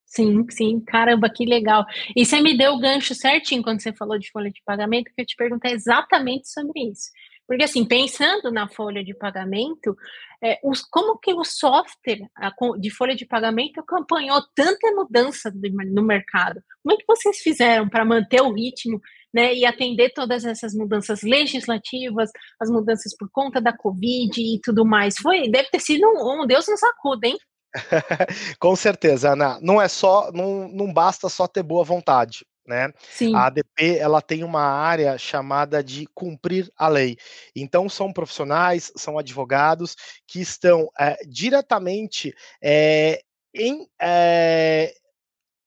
Sim, 0.05 0.43
sim, 0.49 0.79
caramba, 0.79 1.29
que 1.29 1.45
legal. 1.45 1.85
E 2.15 2.25
você 2.25 2.41
me 2.41 2.57
deu 2.57 2.73
o 2.73 2.79
gancho 2.79 3.13
certinho 3.13 3.61
quando 3.61 3.81
você 3.81 3.93
falou 3.93 4.17
de 4.17 4.31
folha 4.31 4.49
de 4.49 4.59
pagamento, 4.65 5.11
que 5.13 5.21
eu 5.21 5.25
te 5.25 5.35
perguntei 5.35 5.73
exatamente 5.73 6.49
sobre 6.49 6.89
isso. 6.89 7.11
Porque, 7.49 7.63
assim, 7.63 7.83
pensando 7.83 8.51
na 8.51 8.69
folha 8.69 9.03
de 9.03 9.11
pagamento, 9.11 9.97
é, 10.39 10.59
os, 10.63 10.83
como 10.83 11.17
que 11.17 11.33
o 11.33 11.43
software 11.43 12.29
a, 12.37 12.53
de 12.77 12.91
folha 12.91 13.15
de 13.15 13.25
pagamento 13.25 13.79
acompanhou 13.79 14.39
tanta 14.53 14.91
mudança 14.91 15.51
no 15.91 16.03
mercado? 16.03 16.61
Como 16.83 16.93
é 16.93 16.97
que 16.97 17.07
vocês 17.07 17.39
fizeram 17.39 17.89
para 17.89 18.05
manter 18.05 18.39
o 18.43 18.53
ritmo 18.53 19.01
né, 19.33 19.51
e 19.51 19.65
atender 19.65 20.13
todas 20.13 20.45
essas 20.45 20.75
mudanças 20.75 21.23
legislativas, 21.23 22.29
as 22.61 22.69
mudanças 22.69 23.17
por 23.17 23.27
conta 23.31 23.59
da 23.59 23.75
Covid 23.75 24.39
e 24.39 24.61
tudo 24.63 24.85
mais? 24.85 25.15
Foi, 25.17 25.49
deve 25.49 25.71
ter 25.71 25.79
sido 25.79 26.05
um, 26.05 26.43
um 26.43 26.45
Deus 26.45 26.67
nos 26.67 26.83
acuda, 26.83 27.29
hein? 27.29 27.37
Com 28.59 28.75
certeza, 28.75 29.33
Ana. 29.33 29.57
Não 29.59 29.81
é 29.81 29.87
só, 29.87 30.31
não, 30.31 30.67
não 30.67 30.93
basta 30.93 31.27
só 31.29 31.47
ter 31.47 31.63
boa 31.63 31.83
vontade 31.83 32.45
né? 32.69 32.93
Sim. 33.11 33.35
A 33.35 33.47
ADP 33.47 33.97
ela 33.97 34.21
tem 34.21 34.43
uma 34.43 34.61
área 34.61 35.17
chamada 35.17 35.83
de 35.83 36.07
cumprir 36.13 36.71
a 36.77 36.87
lei. 36.87 37.17
Então 37.55 37.89
são 37.89 38.13
profissionais, 38.13 38.93
são 38.95 39.17
advogados 39.17 39.95
que 40.27 40.39
estão 40.39 40.89
é, 40.97 41.17
diretamente 41.27 42.33
é, 42.61 43.21
em 43.53 43.87
é, 43.99 44.93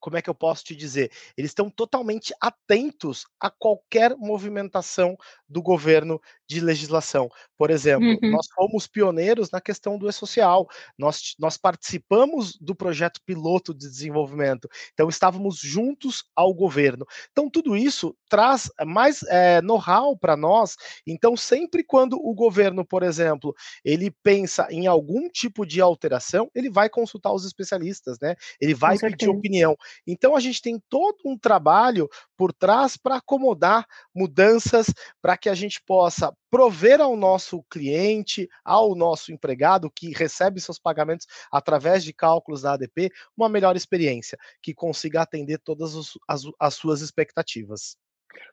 como 0.02 0.16
é 0.16 0.22
que 0.22 0.28
eu 0.28 0.34
posso 0.34 0.64
te 0.64 0.74
dizer? 0.74 1.12
Eles 1.36 1.52
estão 1.52 1.70
totalmente 1.70 2.34
atentos 2.40 3.24
a 3.40 3.48
qualquer 3.48 4.16
movimentação 4.16 5.16
do 5.48 5.62
governo 5.62 6.20
de 6.48 6.60
legislação. 6.60 7.30
Por 7.56 7.70
exemplo, 7.70 8.08
uhum. 8.08 8.30
nós 8.32 8.48
fomos 8.52 8.88
pioneiros 8.88 9.50
na 9.52 9.60
questão 9.60 9.96
do 9.96 10.08
e-social, 10.08 10.66
nós, 10.98 11.34
nós 11.38 11.56
participamos 11.56 12.58
do 12.60 12.74
projeto 12.74 13.20
piloto 13.24 13.72
de 13.72 13.88
desenvolvimento, 13.88 14.68
então 14.92 15.08
estávamos 15.08 15.58
juntos 15.58 16.24
ao 16.34 16.52
governo. 16.52 17.06
Então, 17.30 17.48
tudo 17.48 17.76
isso 17.76 18.16
traz 18.28 18.68
mais 18.84 19.22
é, 19.24 19.62
know-how 19.62 20.16
para 20.18 20.36
nós. 20.36 20.74
Então, 21.06 21.36
sempre 21.36 21.84
quando 21.84 22.14
o 22.14 22.34
governo, 22.34 22.84
por 22.84 23.04
exemplo, 23.04 23.54
ele 23.84 24.10
pensa 24.22 24.66
em 24.70 24.88
algum 24.88 25.28
tipo 25.28 25.64
de 25.64 25.80
alteração, 25.80 26.50
ele 26.54 26.68
vai 26.68 26.88
consultar 26.88 27.32
os 27.32 27.44
especialistas, 27.44 28.18
né? 28.20 28.34
Ele 28.60 28.74
vai 28.74 28.98
pedir 28.98 29.28
opinião. 29.28 29.76
Então, 30.06 30.36
a 30.36 30.40
gente 30.40 30.60
tem 30.60 30.80
todo 30.88 31.18
um 31.24 31.38
trabalho 31.38 32.08
por 32.36 32.52
trás 32.52 32.96
para 32.96 33.16
acomodar 33.16 33.86
mudanças, 34.14 34.86
para 35.20 35.36
que 35.36 35.48
a 35.48 35.54
gente 35.54 35.82
possa 35.86 36.32
prover 36.50 37.00
ao 37.00 37.16
nosso 37.16 37.62
cliente, 37.70 38.48
ao 38.64 38.94
nosso 38.94 39.32
empregado 39.32 39.90
que 39.90 40.12
recebe 40.12 40.60
seus 40.60 40.78
pagamentos 40.78 41.26
através 41.50 42.04
de 42.04 42.12
cálculos 42.12 42.62
da 42.62 42.74
ADP, 42.74 43.10
uma 43.36 43.48
melhor 43.48 43.76
experiência, 43.76 44.38
que 44.60 44.74
consiga 44.74 45.22
atender 45.22 45.58
todas 45.58 45.94
as, 46.28 46.42
as 46.58 46.74
suas 46.74 47.00
expectativas. 47.00 47.96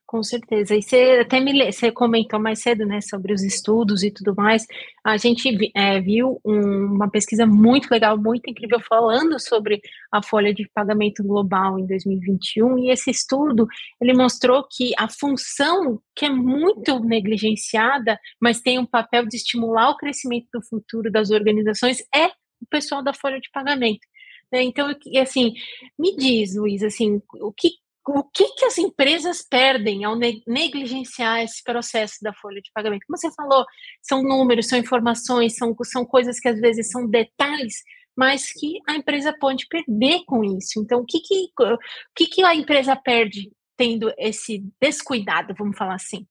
Com 0.09 0.23
certeza. 0.23 0.75
E 0.75 0.81
você 0.81 1.19
até 1.21 1.39
me 1.39 1.71
você 1.71 1.91
comentou 1.91 2.39
mais 2.39 2.63
cedo, 2.63 2.83
né, 2.83 2.99
sobre 2.99 3.31
os 3.31 3.43
estudos 3.43 4.01
e 4.01 4.09
tudo 4.09 4.33
mais. 4.35 4.65
A 5.03 5.17
gente 5.17 5.55
é, 5.75 6.01
viu 6.01 6.41
um, 6.43 6.85
uma 6.95 7.07
pesquisa 7.07 7.45
muito 7.45 7.91
legal, 7.91 8.17
muito 8.17 8.49
incrível, 8.49 8.79
falando 8.79 9.39
sobre 9.39 9.79
a 10.11 10.23
folha 10.23 10.51
de 10.51 10.67
pagamento 10.73 11.23
global 11.23 11.77
em 11.77 11.85
2021. 11.85 12.79
E 12.79 12.89
esse 12.89 13.11
estudo 13.11 13.67
ele 14.01 14.15
mostrou 14.15 14.65
que 14.67 14.93
a 14.97 15.07
função 15.07 16.01
que 16.15 16.25
é 16.25 16.29
muito 16.31 16.99
negligenciada, 17.01 18.19
mas 18.41 18.61
tem 18.61 18.79
um 18.79 18.87
papel 18.87 19.27
de 19.27 19.37
estimular 19.37 19.91
o 19.91 19.97
crescimento 19.97 20.47
do 20.51 20.65
futuro 20.65 21.11
das 21.11 21.29
organizações, 21.29 21.99
é 22.15 22.29
o 22.59 22.65
pessoal 22.67 23.03
da 23.03 23.13
folha 23.13 23.39
de 23.39 23.49
pagamento. 23.51 24.07
Né? 24.51 24.63
Então, 24.63 24.89
assim, 25.21 25.53
me 25.99 26.15
diz, 26.15 26.55
Luiz, 26.55 26.81
assim, 26.81 27.21
o 27.35 27.53
que 27.53 27.73
o 28.11 28.23
que, 28.23 28.47
que 28.55 28.65
as 28.65 28.77
empresas 28.77 29.41
perdem 29.41 30.03
ao 30.03 30.15
negligenciar 30.15 31.43
esse 31.43 31.63
processo 31.63 32.15
da 32.21 32.33
folha 32.33 32.61
de 32.61 32.71
pagamento? 32.73 33.05
Como 33.05 33.17
você 33.17 33.31
falou, 33.33 33.65
são 34.01 34.23
números, 34.23 34.67
são 34.67 34.79
informações, 34.79 35.55
são, 35.55 35.75
são 35.83 36.05
coisas 36.05 36.39
que 36.39 36.47
às 36.47 36.59
vezes 36.59 36.89
são 36.89 37.07
detalhes, 37.07 37.83
mas 38.15 38.51
que 38.51 38.79
a 38.87 38.95
empresa 38.95 39.31
pode 39.39 39.67
perder 39.67 40.23
com 40.25 40.43
isso. 40.43 40.79
Então, 40.79 41.01
o 41.01 41.05
que, 41.05 41.19
que, 41.19 41.49
o 41.59 41.77
que, 42.15 42.25
que 42.25 42.43
a 42.43 42.55
empresa 42.55 42.95
perde 42.95 43.51
tendo 43.77 44.11
esse 44.17 44.65
descuidado, 44.81 45.53
vamos 45.57 45.77
falar 45.77 45.95
assim? 45.95 46.27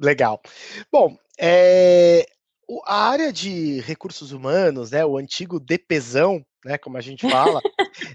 Legal. 0.00 0.40
Bom, 0.90 1.16
é, 1.38 2.26
a 2.86 3.08
área 3.08 3.32
de 3.32 3.80
recursos 3.80 4.32
humanos, 4.32 4.90
né, 4.90 5.04
o 5.04 5.16
antigo 5.16 5.60
DPzão, 5.60 6.44
né, 6.64 6.78
como 6.78 6.96
a 6.96 7.00
gente 7.00 7.28
fala, 7.28 7.60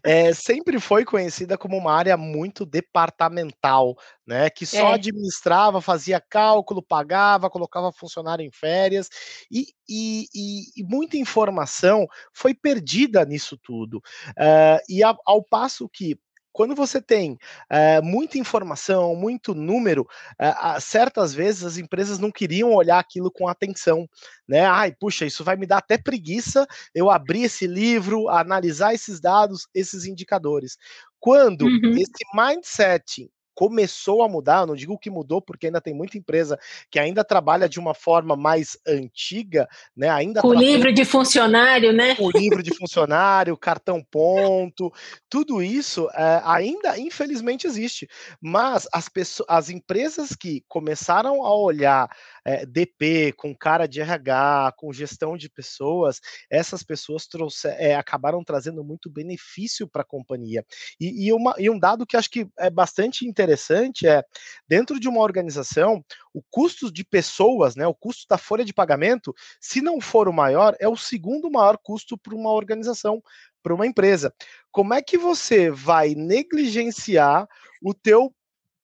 é, 0.03 0.33
sempre 0.33 0.79
foi 0.79 1.05
conhecida 1.05 1.57
como 1.57 1.77
uma 1.77 1.93
área 1.93 2.17
muito 2.17 2.65
departamental, 2.65 3.95
né, 4.25 4.49
que 4.49 4.65
só 4.65 4.91
é. 4.91 4.93
administrava, 4.93 5.81
fazia 5.81 6.19
cálculo, 6.19 6.81
pagava, 6.81 7.49
colocava 7.49 7.91
funcionário 7.91 8.43
em 8.43 8.51
férias, 8.51 9.09
e, 9.51 9.67
e, 9.87 10.25
e, 10.33 10.81
e 10.81 10.83
muita 10.83 11.17
informação 11.17 12.07
foi 12.33 12.53
perdida 12.53 13.23
nisso 13.25 13.57
tudo. 13.61 13.97
Uh, 14.29 14.79
e 14.89 15.03
ao, 15.03 15.17
ao 15.25 15.43
passo 15.43 15.87
que 15.87 16.17
quando 16.51 16.75
você 16.75 17.01
tem 17.01 17.37
é, 17.69 18.01
muita 18.01 18.37
informação, 18.37 19.15
muito 19.15 19.53
número, 19.53 20.07
é, 20.37 20.79
certas 20.79 21.33
vezes 21.33 21.63
as 21.63 21.77
empresas 21.77 22.19
não 22.19 22.31
queriam 22.31 22.73
olhar 22.73 22.99
aquilo 22.99 23.31
com 23.31 23.47
atenção, 23.47 24.07
né? 24.47 24.65
Ai, 24.65 24.93
puxa, 24.99 25.25
isso 25.25 25.43
vai 25.43 25.55
me 25.55 25.65
dar 25.65 25.77
até 25.77 25.97
preguiça 25.97 26.67
eu 26.93 27.09
abrir 27.09 27.43
esse 27.43 27.67
livro, 27.67 28.29
analisar 28.29 28.93
esses 28.93 29.19
dados, 29.19 29.67
esses 29.73 30.05
indicadores. 30.05 30.77
Quando 31.19 31.63
uhum. 31.63 31.95
esse 31.97 32.23
mindset 32.33 33.29
começou 33.59 34.23
a 34.23 34.29
mudar, 34.29 34.61
eu 34.61 34.67
não 34.67 34.73
digo 34.73 34.97
que 34.97 35.09
mudou, 35.09 35.41
porque 35.41 35.65
ainda 35.65 35.81
tem 35.81 35.93
muita 35.93 36.17
empresa 36.17 36.57
que 36.89 36.97
ainda 36.97 37.25
trabalha 37.25 37.67
de 37.67 37.77
uma 37.77 37.93
forma 37.93 38.33
mais 38.33 38.77
antiga, 38.87 39.67
né? 39.93 40.07
Ainda 40.07 40.39
com 40.39 40.53
livro 40.53 40.93
de 40.93 41.03
funcionário, 41.03 41.91
né? 41.91 42.15
O 42.19 42.31
livro 42.31 42.63
de 42.63 42.73
funcionário, 42.73 43.57
cartão 43.57 44.01
ponto, 44.01 44.93
tudo 45.29 45.61
isso 45.61 46.09
é, 46.13 46.41
ainda, 46.45 46.97
infelizmente, 46.97 47.67
existe. 47.67 48.07
Mas 48.39 48.87
as 48.93 49.09
pessoas, 49.09 49.49
as 49.49 49.69
empresas 49.69 50.33
que 50.33 50.63
começaram 50.65 51.45
a 51.45 51.53
olhar 51.53 52.09
é, 52.45 52.61
eh, 52.61 52.65
DP, 52.65 53.33
com 53.33 53.55
cara 53.55 53.87
de 53.87 54.01
RH, 54.01 54.73
com 54.77 54.93
gestão 54.93 55.37
de 55.37 55.49
pessoas, 55.49 56.19
essas 56.49 56.83
pessoas 56.83 57.27
trouxe, 57.27 57.67
é, 57.67 57.95
acabaram 57.95 58.43
trazendo 58.43 58.83
muito 58.83 59.09
benefício 59.09 59.87
para 59.87 60.01
a 60.01 60.05
companhia. 60.05 60.65
E, 60.99 61.27
e, 61.27 61.33
uma, 61.33 61.55
e 61.57 61.69
um 61.69 61.79
dado 61.79 62.05
que 62.05 62.17
acho 62.17 62.29
que 62.29 62.47
é 62.57 62.69
bastante 62.69 63.25
interessante 63.25 64.07
é, 64.07 64.23
dentro 64.67 64.99
de 64.99 65.07
uma 65.07 65.21
organização, 65.21 66.03
o 66.33 66.41
custo 66.49 66.91
de 66.91 67.03
pessoas, 67.03 67.75
né, 67.75 67.87
o 67.87 67.93
custo 67.93 68.25
da 68.29 68.37
folha 68.37 68.65
de 68.65 68.73
pagamento, 68.73 69.33
se 69.59 69.81
não 69.81 69.99
for 69.99 70.27
o 70.27 70.33
maior, 70.33 70.75
é 70.79 70.87
o 70.87 70.97
segundo 70.97 71.49
maior 71.49 71.77
custo 71.77 72.17
para 72.17 72.35
uma 72.35 72.51
organização, 72.51 73.21
para 73.61 73.73
uma 73.73 73.85
empresa. 73.85 74.33
Como 74.71 74.93
é 74.93 75.01
que 75.01 75.17
você 75.17 75.69
vai 75.69 76.15
negligenciar 76.15 77.47
o 77.81 77.93
teu 77.93 78.33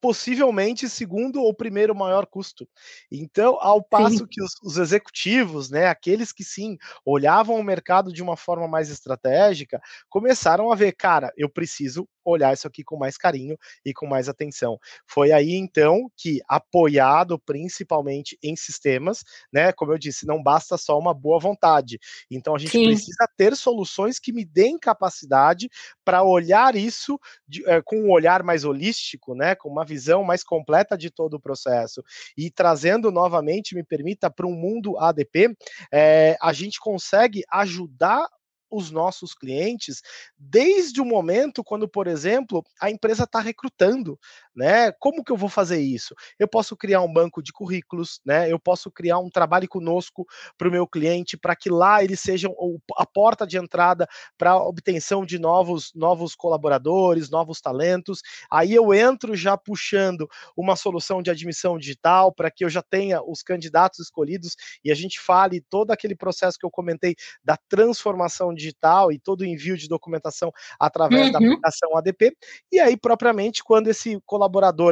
possivelmente 0.02 0.90
segundo 0.90 1.42
ou 1.42 1.54
primeiro 1.54 1.96
maior 1.96 2.26
custo. 2.26 2.68
Então, 3.12 3.58
ao 3.60 3.84
passo 3.84 4.20
sim. 4.20 4.28
que 4.30 4.42
os, 4.42 4.54
os, 4.64 4.78
executivos, 4.78 5.70
né, 5.70 5.88
aqueles 5.88 6.32
que 6.32 6.44
sim 6.44 6.78
olhavam 7.06 7.60
o 7.60 7.64
mercado 7.64 8.12
de 8.12 8.22
uma 8.22 8.38
forma 8.38 8.68
mais 8.68 8.90
estratégica, 8.90 9.82
começaram 10.10 10.72
a 10.72 10.76
ver, 10.76 10.92
cara, 10.94 11.34
eu 11.36 11.50
preciso 11.50 12.08
olhar 12.26 12.54
isso 12.54 12.68
aqui 12.68 12.84
com 12.84 12.98
mais 12.98 13.18
carinho 13.18 13.58
e 13.86 13.94
com 13.94 14.08
mais 14.08 14.28
atenção. 14.28 14.78
Foi 15.08 15.32
aí 15.32 15.54
então 15.54 16.10
que, 16.18 16.42
apoiado 16.48 17.40
principalmente 17.40 18.38
em 18.44 18.56
sistemas, 18.56 19.24
né, 19.52 19.72
como 19.72 19.92
eu 19.94 19.98
disse, 19.98 20.26
não 20.26 20.42
basta 20.42 20.78
só 20.78 20.98
uma 20.98 21.14
boa 21.14 21.40
vontade. 21.40 22.00
Então 22.30 22.56
a 22.56 22.60
gente 22.60 22.72
Sim. 22.72 22.84
precisa 22.84 23.28
ter 23.38 23.56
soluções 23.56 24.20
que 24.20 24.34
me 24.34 24.44
deem 24.46 24.78
capacidade 24.80 25.70
para 26.04 26.24
olhar 26.24 26.76
isso 26.76 27.20
de, 27.48 27.68
é, 27.70 27.82
com 27.82 27.98
um 27.98 28.12
olhar 28.12 28.44
mais 28.44 28.66
holístico, 28.66 29.36
né, 29.36 29.56
com 29.56 29.70
uma 29.70 29.86
visão 29.86 30.24
mais 30.24 30.44
completa 30.44 30.98
de 30.98 31.10
todo 31.12 31.36
o 31.36 31.40
processo. 31.40 32.04
E 32.38 32.50
trazendo 32.52 33.12
novamente, 33.12 33.76
me 33.76 33.84
permita, 33.84 34.30
para 34.30 34.48
um 34.48 34.54
mundo 34.56 34.98
ADP, 34.98 35.56
é, 35.92 36.16
eh, 36.16 36.38
a 36.42 36.54
gente 36.54 36.80
consegue 36.80 37.44
ajudar 37.52 38.28
os 38.76 38.92
nossos 38.92 39.34
clientes 39.34 40.02
desde 40.38 41.02
o 41.02 41.06
momento 41.06 41.64
quando, 41.64 41.88
por 41.88 42.08
exemplo, 42.08 42.64
a 42.80 42.90
empresa 42.90 43.24
está 43.24 43.40
recrutando, 43.40 44.20
né? 44.56 44.92
Como 44.94 45.24
que 45.24 45.32
eu 45.32 45.38
vou 45.38 45.50
fazer 45.50 45.80
isso? 45.80 46.16
Eu 46.40 46.48
posso 46.48 46.76
criar 46.78 47.02
um 47.02 47.12
banco 47.12 47.42
de 47.42 47.52
currículos, 47.52 48.22
né? 48.26 48.52
Eu 48.52 48.60
posso 48.60 48.90
criar 48.90 49.20
um 49.20 49.30
trabalho 49.30 49.68
conosco 49.68 50.26
para 50.58 50.68
o 50.68 50.72
meu 50.72 50.88
cliente, 50.88 51.38
para 51.38 51.56
que 51.56 51.70
lá 51.70 52.04
eles 52.04 52.20
sejam 52.20 52.56
a 52.98 53.06
porta 53.06 53.46
de 53.46 53.58
entrada 53.58 54.08
para 54.38 54.52
a 54.52 54.64
obtenção 54.64 55.26
de 55.26 55.38
novos, 55.38 55.92
novos 55.94 56.36
colaboradores, 56.36 57.30
novos 57.30 57.60
talentos. 57.60 58.22
Aí 58.50 58.74
eu 58.74 58.94
entro 58.94 59.36
já 59.36 59.58
puxando 59.58 60.28
uma 60.56 60.76
solução 60.76 61.22
de 61.22 61.30
admissão 61.30 61.78
digital 61.78 62.34
para 62.34 62.50
que 62.50 62.64
eu 62.64 62.70
já 62.70 62.82
tenha 62.82 63.22
os 63.22 63.42
candidatos 63.44 64.00
escolhidos 64.00 64.56
e 64.84 64.92
a 64.92 64.96
gente 64.96 65.20
fale 65.20 65.62
todo 65.70 65.92
aquele 65.92 66.16
processo 66.16 66.58
que 66.58 66.66
eu 66.66 66.72
comentei 66.72 67.16
da 67.44 67.58
transformação 67.68 68.54
digital 68.54 69.12
e 69.12 69.20
todo 69.20 69.42
o 69.42 69.46
envio 69.46 69.78
de 69.78 69.88
documentação 69.88 70.52
através 70.80 71.28
uhum. 71.28 71.32
da 71.32 71.38
aplicação 71.40 71.98
ADP. 71.98 72.36
E 72.72 72.80
aí, 72.80 72.98
propriamente, 72.98 73.64
quando 73.64 73.88
esse 73.88 74.20
colaborador 74.26 74.45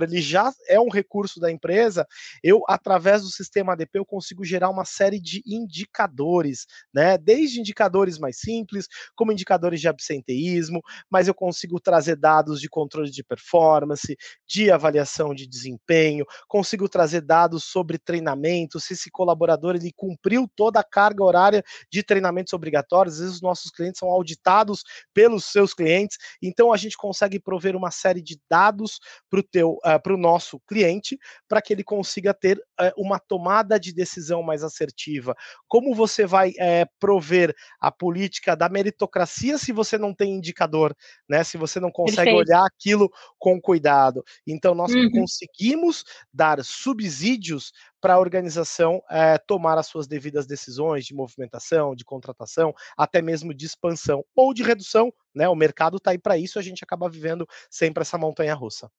ele 0.03 0.21
já 0.21 0.51
é 0.67 0.79
um 0.79 0.89
recurso 0.89 1.39
da 1.39 1.51
empresa, 1.51 2.07
eu, 2.43 2.61
através 2.67 3.21
do 3.21 3.29
sistema 3.29 3.73
ADP, 3.73 3.99
eu 3.99 4.05
consigo 4.05 4.43
gerar 4.43 4.69
uma 4.69 4.85
série 4.85 5.19
de 5.19 5.41
indicadores, 5.45 6.65
né? 6.93 7.17
Desde 7.17 7.59
indicadores 7.59 8.17
mais 8.17 8.39
simples, 8.39 8.87
como 9.15 9.31
indicadores 9.31 9.79
de 9.81 9.87
absenteísmo, 9.87 10.81
mas 11.09 11.27
eu 11.27 11.33
consigo 11.33 11.79
trazer 11.79 12.15
dados 12.15 12.59
de 12.59 12.69
controle 12.69 13.09
de 13.09 13.23
performance, 13.23 14.15
de 14.47 14.71
avaliação 14.71 15.33
de 15.33 15.47
desempenho, 15.47 16.25
consigo 16.47 16.87
trazer 16.89 17.21
dados 17.21 17.63
sobre 17.63 17.97
treinamento, 17.97 18.79
se 18.79 18.93
esse 18.93 19.09
colaborador 19.11 19.75
ele 19.75 19.91
cumpriu 19.95 20.49
toda 20.55 20.79
a 20.79 20.83
carga 20.83 21.23
horária 21.23 21.63
de 21.91 22.03
treinamentos 22.03 22.53
obrigatórios, 22.53 23.15
às 23.15 23.21
vezes 23.21 23.41
nossos 23.41 23.71
clientes 23.71 23.99
são 23.99 24.09
auditados 24.09 24.83
pelos 25.13 25.45
seus 25.45 25.73
clientes, 25.73 26.17
então 26.41 26.71
a 26.71 26.77
gente 26.77 26.97
consegue 26.97 27.39
prover 27.39 27.75
uma 27.75 27.91
série 27.91 28.21
de 28.21 28.39
dados 28.49 28.99
para 29.29 29.39
o 29.39 29.42
para 29.43 30.13
o 30.13 30.17
nosso 30.17 30.60
cliente, 30.67 31.17
para 31.47 31.62
que 31.62 31.73
ele 31.73 31.84
consiga 31.84 32.34
ter 32.34 32.58
uh, 32.58 32.91
uma 32.97 33.19
tomada 33.19 33.79
de 33.79 33.93
decisão 33.93 34.41
mais 34.41 34.63
assertiva. 34.63 35.36
Como 35.67 35.93
você 35.93 36.25
vai 36.25 36.49
uh, 36.49 36.89
prover 36.99 37.53
a 37.79 37.91
política 37.91 38.56
da 38.56 38.69
meritocracia 38.69 39.58
se 39.58 39.71
você 39.71 39.97
não 39.97 40.13
tem 40.13 40.34
indicador, 40.34 40.95
né? 41.27 41.43
Se 41.43 41.58
você 41.58 41.79
não 41.79 41.91
consegue 41.91 42.32
Perfeito. 42.32 42.49
olhar 42.49 42.65
aquilo 42.65 43.10
com 43.38 43.60
cuidado. 43.60 44.23
Então 44.47 44.73
nós 44.73 44.93
uhum. 44.93 45.10
conseguimos 45.12 46.03
dar 46.34 46.63
subsídios 46.63 47.71
para 48.03 48.15
a 48.15 48.19
organização 48.19 49.01
é, 49.10 49.38
tomar 49.38 49.77
as 49.77 49.88
suas 49.88 50.08
devidas 50.08 50.45
decisões 50.45 51.06
de 51.06 51.13
movimentação, 51.13 51.95
de 51.95 52.03
contratação, 52.03 52.73
até 52.97 53.21
mesmo 53.21 53.53
de 53.53 53.65
expansão 53.65 54.25
ou 54.36 54.53
de 54.53 54.62
redução. 54.62 55.10
Né? 55.34 55.47
O 55.47 55.56
mercado 55.56 55.95
está 55.95 56.12
aí 56.12 56.17
para 56.17 56.38
isso, 56.38 56.60
a 56.60 56.62
gente 56.62 56.84
acaba 56.84 57.10
vivendo 57.10 57.47
sempre 57.69 58.01
essa 58.01 58.17
montanha 58.17 58.53
russa. 58.53 58.91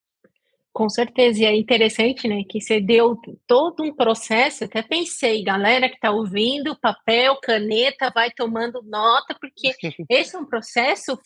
Com 0.74 0.88
certeza, 0.88 1.40
e 1.40 1.44
é 1.44 1.56
interessante, 1.56 2.26
né, 2.26 2.42
que 2.50 2.60
você 2.60 2.80
deu 2.80 3.16
todo 3.46 3.84
um 3.84 3.94
processo, 3.94 4.64
até 4.64 4.82
pensei, 4.82 5.40
galera 5.44 5.88
que 5.88 5.94
está 5.94 6.10
ouvindo, 6.10 6.76
papel, 6.80 7.38
caneta, 7.40 8.10
vai 8.12 8.32
tomando 8.32 8.82
nota, 8.82 9.36
porque 9.40 9.70
esse 10.10 10.34
é 10.34 10.38
um 10.38 10.44
processo 10.44 11.16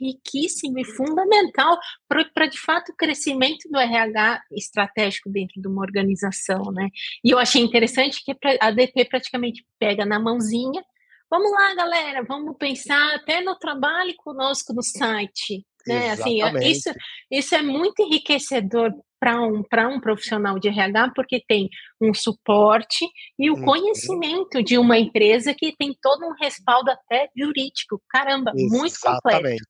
riquíssimo 0.00 0.78
e 0.78 0.86
fundamental 0.86 1.78
para, 2.08 2.46
de 2.46 2.58
fato, 2.58 2.92
o 2.92 2.96
crescimento 2.96 3.68
do 3.70 3.78
RH 3.78 4.40
estratégico 4.52 5.28
dentro 5.28 5.60
de 5.60 5.68
uma 5.68 5.82
organização, 5.82 6.72
né, 6.72 6.88
e 7.22 7.30
eu 7.30 7.38
achei 7.38 7.60
interessante 7.60 8.24
que 8.24 8.34
a 8.58 8.70
DP 8.70 9.04
praticamente 9.04 9.66
pega 9.78 10.06
na 10.06 10.18
mãozinha, 10.18 10.82
vamos 11.30 11.52
lá, 11.52 11.74
galera, 11.74 12.24
vamos 12.26 12.56
pensar 12.56 13.16
até 13.16 13.42
no 13.42 13.54
trabalho 13.58 14.14
conosco 14.16 14.72
no 14.72 14.82
site, 14.82 15.62
né? 15.86 16.10
Assim, 16.10 16.38
isso, 16.62 16.90
isso 17.30 17.54
é 17.54 17.62
muito 17.62 18.00
enriquecedor 18.02 18.92
para 19.20 19.40
um, 19.40 19.62
um 19.94 20.00
profissional 20.00 20.58
de 20.58 20.68
RH, 20.68 21.12
porque 21.14 21.42
tem 21.48 21.68
um 22.00 22.12
suporte 22.12 23.06
e 23.38 23.50
o 23.50 23.54
uhum. 23.54 23.64
conhecimento 23.64 24.62
de 24.62 24.76
uma 24.76 24.98
empresa 24.98 25.54
que 25.56 25.74
tem 25.76 25.96
todo 26.02 26.26
um 26.26 26.34
respaldo 26.38 26.90
até 26.90 27.28
jurídico. 27.34 28.02
Caramba, 28.10 28.52
Exatamente. 28.54 28.78
muito 28.78 29.00
completo. 29.00 29.64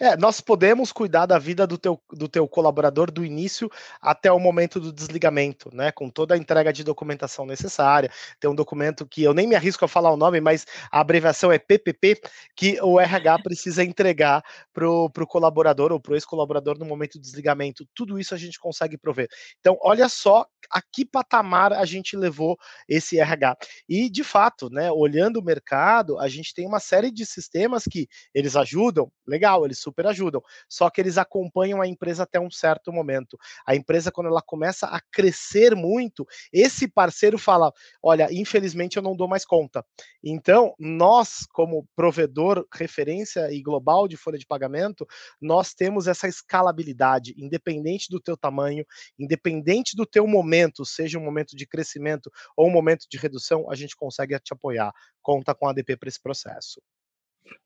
É, 0.00 0.16
nós 0.16 0.40
podemos 0.40 0.92
cuidar 0.92 1.26
da 1.26 1.38
vida 1.38 1.66
do 1.66 1.78
teu, 1.78 2.00
do 2.12 2.28
teu 2.28 2.46
colaborador 2.48 3.10
do 3.10 3.24
início 3.24 3.70
até 4.00 4.30
o 4.30 4.38
momento 4.38 4.80
do 4.80 4.92
desligamento, 4.92 5.70
né? 5.74 5.92
Com 5.92 6.10
toda 6.10 6.34
a 6.34 6.38
entrega 6.38 6.72
de 6.72 6.84
documentação 6.84 7.46
necessária. 7.46 8.10
Tem 8.40 8.50
um 8.50 8.54
documento 8.54 9.06
que 9.06 9.22
eu 9.22 9.34
nem 9.34 9.46
me 9.46 9.54
arrisco 9.54 9.84
a 9.84 9.88
falar 9.88 10.10
o 10.10 10.16
nome, 10.16 10.40
mas 10.40 10.66
a 10.90 11.00
abreviação 11.00 11.50
é 11.52 11.58
PPP, 11.58 12.20
que 12.54 12.80
o 12.80 12.98
RH 13.00 13.38
precisa 13.42 13.84
entregar 13.84 14.42
para 14.72 14.88
o 14.88 15.10
colaborador 15.26 15.92
ou 15.92 16.00
para 16.00 16.12
o 16.12 16.16
ex-colaborador 16.16 16.78
no 16.78 16.84
momento 16.84 17.18
do 17.18 17.22
desligamento. 17.22 17.86
Tudo 17.94 18.18
isso 18.18 18.34
a 18.34 18.38
gente 18.38 18.58
consegue 18.58 18.96
prover. 18.98 19.28
Então, 19.60 19.76
olha 19.82 20.08
só 20.08 20.46
a 20.70 20.80
que 20.82 21.04
patamar 21.04 21.72
a 21.72 21.84
gente 21.84 22.16
levou 22.16 22.56
esse 22.88 23.18
RH. 23.18 23.56
E, 23.88 24.10
de 24.10 24.24
fato, 24.24 24.68
né, 24.70 24.90
olhando 24.90 25.38
o 25.38 25.44
mercado, 25.44 26.18
a 26.18 26.28
gente 26.28 26.54
tem 26.54 26.66
uma 26.66 26.80
série 26.80 27.10
de 27.10 27.24
sistemas 27.24 27.84
que 27.84 28.08
eles 28.34 28.56
ajudam, 28.56 29.10
legal, 29.26 29.64
eles 29.66 29.78
super 29.78 30.06
ajudam, 30.06 30.42
só 30.68 30.88
que 30.90 31.00
eles 31.00 31.18
acompanham 31.18 31.80
a 31.80 31.86
empresa 31.86 32.22
até 32.22 32.40
um 32.40 32.50
certo 32.50 32.92
momento. 32.92 33.38
A 33.66 33.74
empresa, 33.74 34.12
quando 34.12 34.28
ela 34.28 34.42
começa 34.42 34.86
a 34.86 35.00
crescer 35.12 35.74
muito, 35.74 36.26
esse 36.52 36.88
parceiro 36.88 37.38
fala: 37.38 37.72
olha, 38.02 38.28
infelizmente 38.30 38.96
eu 38.96 39.02
não 39.02 39.16
dou 39.16 39.28
mais 39.28 39.44
conta. 39.44 39.84
Então, 40.22 40.74
nós, 40.78 41.46
como 41.52 41.86
provedor, 41.94 42.66
referência 42.72 43.52
e 43.52 43.62
global 43.62 44.08
de 44.08 44.16
folha 44.16 44.38
de 44.38 44.46
pagamento, 44.46 45.06
nós 45.40 45.74
temos 45.74 46.06
essa 46.06 46.28
escalabilidade, 46.28 47.34
independente 47.36 48.08
do 48.10 48.20
teu 48.20 48.36
tamanho, 48.36 48.84
independente 49.18 49.96
do 49.96 50.06
teu 50.06 50.26
momento, 50.26 50.84
seja 50.84 51.18
um 51.18 51.24
momento 51.24 51.56
de 51.56 51.66
crescimento 51.66 52.30
ou 52.56 52.68
um 52.68 52.72
momento 52.72 53.06
de 53.10 53.18
redução, 53.18 53.70
a 53.70 53.74
gente 53.74 53.96
consegue 53.96 54.38
te 54.40 54.52
apoiar. 54.52 54.92
Conta 55.22 55.54
com 55.54 55.66
a 55.66 55.70
ADP 55.70 55.96
para 55.96 56.08
esse 56.08 56.20
processo. 56.20 56.80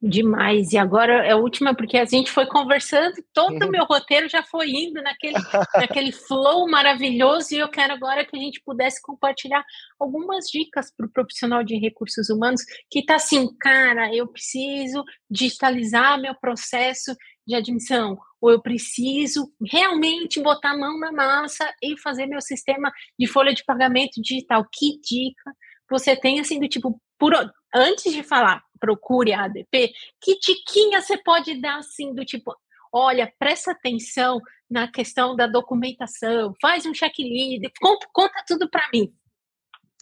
Demais. 0.02 0.72
E 0.72 0.78
agora 0.78 1.26
é 1.26 1.32
a 1.32 1.36
última, 1.36 1.74
porque 1.74 1.98
a 1.98 2.04
gente 2.04 2.30
foi 2.30 2.46
conversando, 2.46 3.14
todo 3.34 3.60
o 3.60 3.64
uhum. 3.64 3.70
meu 3.70 3.84
roteiro 3.84 4.28
já 4.28 4.42
foi 4.42 4.70
indo 4.70 5.02
naquele, 5.02 5.34
naquele 5.74 6.12
flow 6.12 6.68
maravilhoso, 6.68 7.54
e 7.54 7.58
eu 7.58 7.68
quero 7.68 7.92
agora 7.92 8.24
que 8.24 8.36
a 8.36 8.40
gente 8.40 8.62
pudesse 8.64 9.00
compartilhar 9.02 9.62
algumas 9.98 10.46
dicas 10.46 10.90
para 10.96 11.06
o 11.06 11.10
profissional 11.10 11.62
de 11.62 11.76
recursos 11.76 12.30
humanos 12.30 12.62
que 12.90 13.00
está 13.00 13.16
assim, 13.16 13.48
cara, 13.58 14.14
eu 14.14 14.26
preciso 14.26 15.04
digitalizar 15.30 16.20
meu 16.20 16.34
processo 16.34 17.14
de 17.46 17.54
admissão, 17.54 18.16
ou 18.40 18.50
eu 18.50 18.62
preciso 18.62 19.52
realmente 19.70 20.40
botar 20.40 20.70
a 20.70 20.78
mão 20.78 20.98
na 20.98 21.12
massa 21.12 21.70
e 21.82 21.98
fazer 21.98 22.26
meu 22.26 22.40
sistema 22.40 22.90
de 23.18 23.26
folha 23.26 23.52
de 23.52 23.64
pagamento 23.64 24.20
digital. 24.22 24.64
Que 24.72 24.98
dica 25.00 25.52
você 25.90 26.14
tem 26.16 26.38
assim 26.38 26.60
do 26.60 26.68
tipo, 26.68 27.00
por, 27.18 27.34
antes 27.74 28.12
de 28.12 28.22
falar 28.22 28.62
procure 28.80 29.32
a 29.32 29.44
ADP, 29.44 29.92
que 30.20 30.38
diquinha 30.38 31.00
você 31.00 31.16
pode 31.18 31.60
dar 31.60 31.78
assim 31.78 32.14
do 32.14 32.24
tipo, 32.24 32.56
olha, 32.92 33.32
presta 33.38 33.72
atenção 33.72 34.40
na 34.68 34.90
questão 34.90 35.36
da 35.36 35.46
documentação, 35.46 36.54
faz 36.60 36.86
um 36.86 36.94
checklist, 36.94 37.62
conta, 37.80 38.06
conta 38.12 38.44
tudo 38.46 38.68
para 38.68 38.88
mim. 38.92 39.12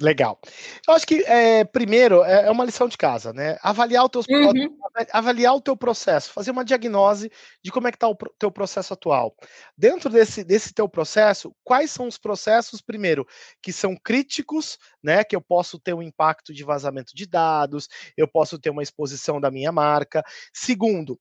Legal. 0.00 0.38
Eu 0.86 0.94
acho 0.94 1.04
que, 1.04 1.24
é, 1.24 1.64
primeiro, 1.64 2.22
é, 2.22 2.46
é 2.46 2.50
uma 2.50 2.64
lição 2.64 2.86
de 2.86 2.96
casa, 2.96 3.32
né? 3.32 3.58
Avaliar 3.62 4.04
o, 4.04 4.08
teu, 4.08 4.22
uhum. 4.30 4.78
avaliar 5.12 5.56
o 5.56 5.60
teu 5.60 5.76
processo, 5.76 6.32
fazer 6.32 6.52
uma 6.52 6.64
diagnose 6.64 7.30
de 7.64 7.72
como 7.72 7.88
é 7.88 7.90
que 7.90 7.96
está 7.96 8.08
o 8.08 8.16
teu 8.38 8.50
processo 8.50 8.94
atual. 8.94 9.34
Dentro 9.76 10.08
desse, 10.08 10.44
desse 10.44 10.72
teu 10.72 10.88
processo, 10.88 11.52
quais 11.64 11.90
são 11.90 12.06
os 12.06 12.16
processos, 12.16 12.80
primeiro, 12.80 13.26
que 13.60 13.72
são 13.72 13.96
críticos, 13.96 14.78
né? 15.02 15.24
Que 15.24 15.34
eu 15.34 15.40
posso 15.40 15.80
ter 15.80 15.94
um 15.94 16.02
impacto 16.02 16.54
de 16.54 16.62
vazamento 16.62 17.12
de 17.12 17.26
dados, 17.26 17.88
eu 18.16 18.28
posso 18.28 18.56
ter 18.56 18.70
uma 18.70 18.84
exposição 18.84 19.40
da 19.40 19.50
minha 19.50 19.72
marca. 19.72 20.22
Segundo, 20.54 21.18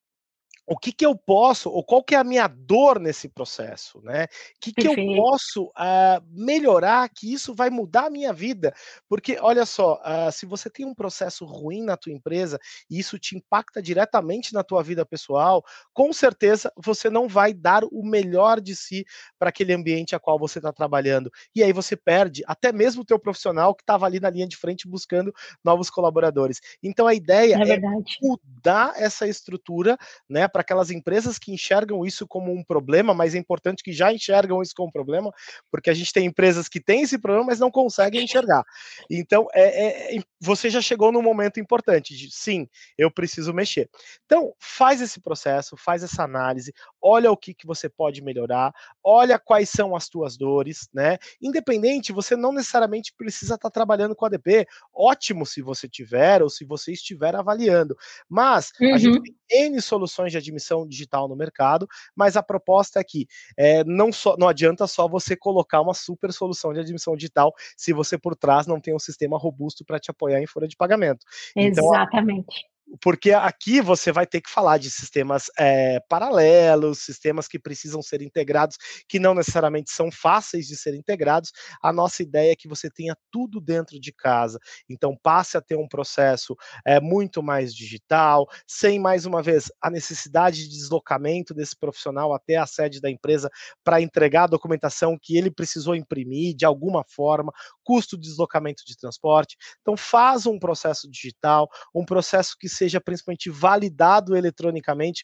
o 0.67 0.77
que, 0.77 0.91
que 0.91 1.05
eu 1.05 1.15
posso, 1.15 1.69
ou 1.69 1.81
qual 1.81 2.03
que 2.03 2.13
é 2.13 2.17
a 2.17 2.25
minha 2.25 2.45
dor 2.45 2.99
nesse 2.99 3.29
processo, 3.29 4.01
né? 4.03 4.25
O 4.25 4.27
que, 4.59 4.73
que 4.73 4.85
eu 4.85 4.95
posso 5.15 5.67
uh, 5.67 6.21
melhorar 6.29 7.07
que 7.07 7.31
isso 7.31 7.55
vai 7.55 7.69
mudar 7.69 8.07
a 8.07 8.09
minha 8.09 8.33
vida? 8.33 8.73
Porque, 9.07 9.37
olha 9.39 9.65
só, 9.65 9.95
uh, 9.95 10.29
se 10.29 10.45
você 10.45 10.69
tem 10.69 10.85
um 10.85 10.93
processo 10.93 11.45
ruim 11.45 11.81
na 11.83 11.95
tua 11.95 12.11
empresa 12.11 12.59
e 12.89 12.99
isso 12.99 13.17
te 13.17 13.37
impacta 13.37 13.81
diretamente 13.81 14.53
na 14.53 14.61
tua 14.61 14.83
vida 14.83 15.05
pessoal, 15.05 15.63
com 15.93 16.11
certeza 16.11 16.69
você 16.75 17.09
não 17.09 17.29
vai 17.29 17.53
dar 17.53 17.85
o 17.85 18.03
melhor 18.05 18.59
de 18.59 18.75
si 18.75 19.05
para 19.39 19.47
aquele 19.47 19.73
ambiente 19.73 20.17
a 20.17 20.19
qual 20.19 20.37
você 20.37 20.59
está 20.59 20.73
trabalhando. 20.73 21.31
E 21.55 21.63
aí 21.63 21.71
você 21.71 21.95
perde 21.95 22.43
até 22.45 22.73
mesmo 22.73 23.03
o 23.03 23.05
teu 23.05 23.17
profissional 23.17 23.73
que 23.73 23.83
estava 23.83 24.05
ali 24.05 24.19
na 24.19 24.29
linha 24.29 24.47
de 24.47 24.57
frente 24.57 24.85
buscando 24.85 25.33
novos 25.63 25.89
colaboradores. 25.89 26.59
Então 26.83 27.07
a 27.07 27.13
ideia 27.13 27.55
é, 27.55 27.75
é 27.75 27.79
mudar 28.21 28.93
essa 28.97 29.25
estrutura, 29.25 29.97
né? 30.27 30.45
Para 30.57 30.63
aquelas 30.63 30.89
empresas 30.89 31.37
que 31.37 31.53
enxergam 31.53 32.03
isso 32.03 32.25
como 32.25 32.51
um 32.51 32.63
problema, 32.63 33.13
mas 33.13 33.35
é 33.35 33.37
importante 33.37 33.83
que 33.83 33.93
já 33.93 34.11
enxergam 34.11 34.59
isso 34.59 34.73
como 34.75 34.89
um 34.89 34.91
problema, 34.91 35.31
porque 35.69 35.87
a 35.87 35.93
gente 35.93 36.11
tem 36.11 36.25
empresas 36.25 36.67
que 36.67 36.79
têm 36.79 37.03
esse 37.03 37.19
problema, 37.19 37.45
mas 37.45 37.59
não 37.59 37.69
conseguem 37.69 38.23
enxergar. 38.23 38.63
Então, 39.07 39.47
é, 39.53 40.15
é, 40.15 40.19
você 40.41 40.67
já 40.67 40.81
chegou 40.81 41.11
num 41.11 41.21
momento 41.21 41.59
importante 41.59 42.17
de 42.17 42.31
sim, 42.31 42.67
eu 42.97 43.11
preciso 43.11 43.53
mexer. 43.53 43.87
Então, 44.25 44.51
faz 44.59 44.99
esse 44.99 45.21
processo, 45.21 45.77
faz 45.77 46.01
essa 46.01 46.23
análise, 46.23 46.73
olha 46.99 47.31
o 47.31 47.37
que, 47.37 47.53
que 47.53 47.67
você 47.67 47.87
pode 47.87 48.23
melhorar, 48.23 48.73
olha 49.03 49.37
quais 49.37 49.69
são 49.69 49.95
as 49.95 50.09
tuas 50.09 50.37
dores, 50.37 50.89
né? 50.91 51.19
Independente, 51.39 52.11
você 52.11 52.35
não 52.35 52.51
necessariamente 52.51 53.13
precisa 53.15 53.53
estar 53.53 53.69
tá 53.69 53.73
trabalhando 53.73 54.15
com 54.15 54.25
ADP. 54.25 54.65
Ótimo 54.91 55.45
se 55.45 55.61
você 55.61 55.87
tiver 55.87 56.41
ou 56.41 56.49
se 56.49 56.65
você 56.65 56.93
estiver 56.93 57.35
avaliando. 57.35 57.95
Mas 58.27 58.71
uhum. 58.81 58.95
a 58.95 58.97
gente 58.97 59.17
uhum. 59.17 59.23
tem 59.23 59.67
N 59.67 59.79
soluções 59.81 60.31
de 60.31 60.37
admissão 60.47 60.87
digital 60.87 61.27
no 61.27 61.35
mercado, 61.35 61.87
mas 62.15 62.35
a 62.35 62.43
proposta 62.43 62.99
é 62.99 63.03
que 63.03 63.27
é, 63.57 63.83
não, 63.83 64.11
só, 64.11 64.35
não 64.37 64.47
adianta 64.47 64.87
só 64.87 65.07
você 65.07 65.35
colocar 65.35 65.81
uma 65.81 65.93
super 65.93 66.31
solução 66.31 66.73
de 66.73 66.79
admissão 66.79 67.15
digital 67.15 67.53
se 67.75 67.93
você 67.93 68.17
por 68.17 68.35
trás 68.35 68.67
não 68.67 68.79
tem 68.79 68.95
um 68.95 68.99
sistema 68.99 69.37
robusto 69.37 69.83
para 69.85 69.99
te 69.99 70.11
apoiar 70.11 70.41
em 70.41 70.47
folha 70.47 70.67
de 70.67 70.75
pagamento. 70.75 71.25
Exatamente. 71.55 72.45
Então, 72.49 72.76
porque 73.01 73.31
aqui 73.31 73.81
você 73.81 74.11
vai 74.11 74.25
ter 74.25 74.41
que 74.41 74.49
falar 74.49 74.77
de 74.77 74.89
sistemas 74.89 75.45
é, 75.59 75.99
paralelos, 76.09 76.99
sistemas 76.99 77.47
que 77.47 77.59
precisam 77.59 78.01
ser 78.01 78.21
integrados, 78.21 78.77
que 79.07 79.19
não 79.19 79.33
necessariamente 79.33 79.91
são 79.91 80.11
fáceis 80.11 80.67
de 80.67 80.75
ser 80.75 80.93
integrados. 80.93 81.51
A 81.81 81.91
nossa 81.91 82.23
ideia 82.23 82.51
é 82.51 82.55
que 82.55 82.67
você 82.67 82.89
tenha 82.89 83.15
tudo 83.31 83.59
dentro 83.59 83.99
de 83.99 84.13
casa. 84.13 84.59
Então, 84.89 85.17
passe 85.21 85.57
a 85.57 85.61
ter 85.61 85.75
um 85.77 85.87
processo 85.87 86.55
é, 86.85 86.99
muito 86.99 87.43
mais 87.43 87.73
digital, 87.73 88.47
sem 88.65 88.99
mais 88.99 89.25
uma 89.25 89.41
vez 89.41 89.71
a 89.81 89.89
necessidade 89.89 90.63
de 90.63 90.69
deslocamento 90.69 91.53
desse 91.53 91.75
profissional 91.75 92.33
até 92.33 92.55
a 92.55 92.65
sede 92.65 93.01
da 93.01 93.09
empresa 93.09 93.49
para 93.83 94.01
entregar 94.01 94.43
a 94.43 94.47
documentação 94.47 95.17
que 95.21 95.37
ele 95.37 95.51
precisou 95.51 95.95
imprimir 95.95 96.55
de 96.55 96.65
alguma 96.65 97.03
forma, 97.03 97.51
custo 97.87 98.17
de 98.17 98.27
deslocamento 98.27 98.83
de 98.85 98.97
transporte. 98.97 99.55
Então, 99.79 99.95
faz 99.95 100.45
um 100.45 100.59
processo 100.59 101.09
digital, 101.09 101.69
um 101.95 102.03
processo 102.03 102.53
que 102.59 102.67
seja 102.67 102.99
principalmente 102.99 103.49
validado 103.49 104.35
eletronicamente, 104.35 105.21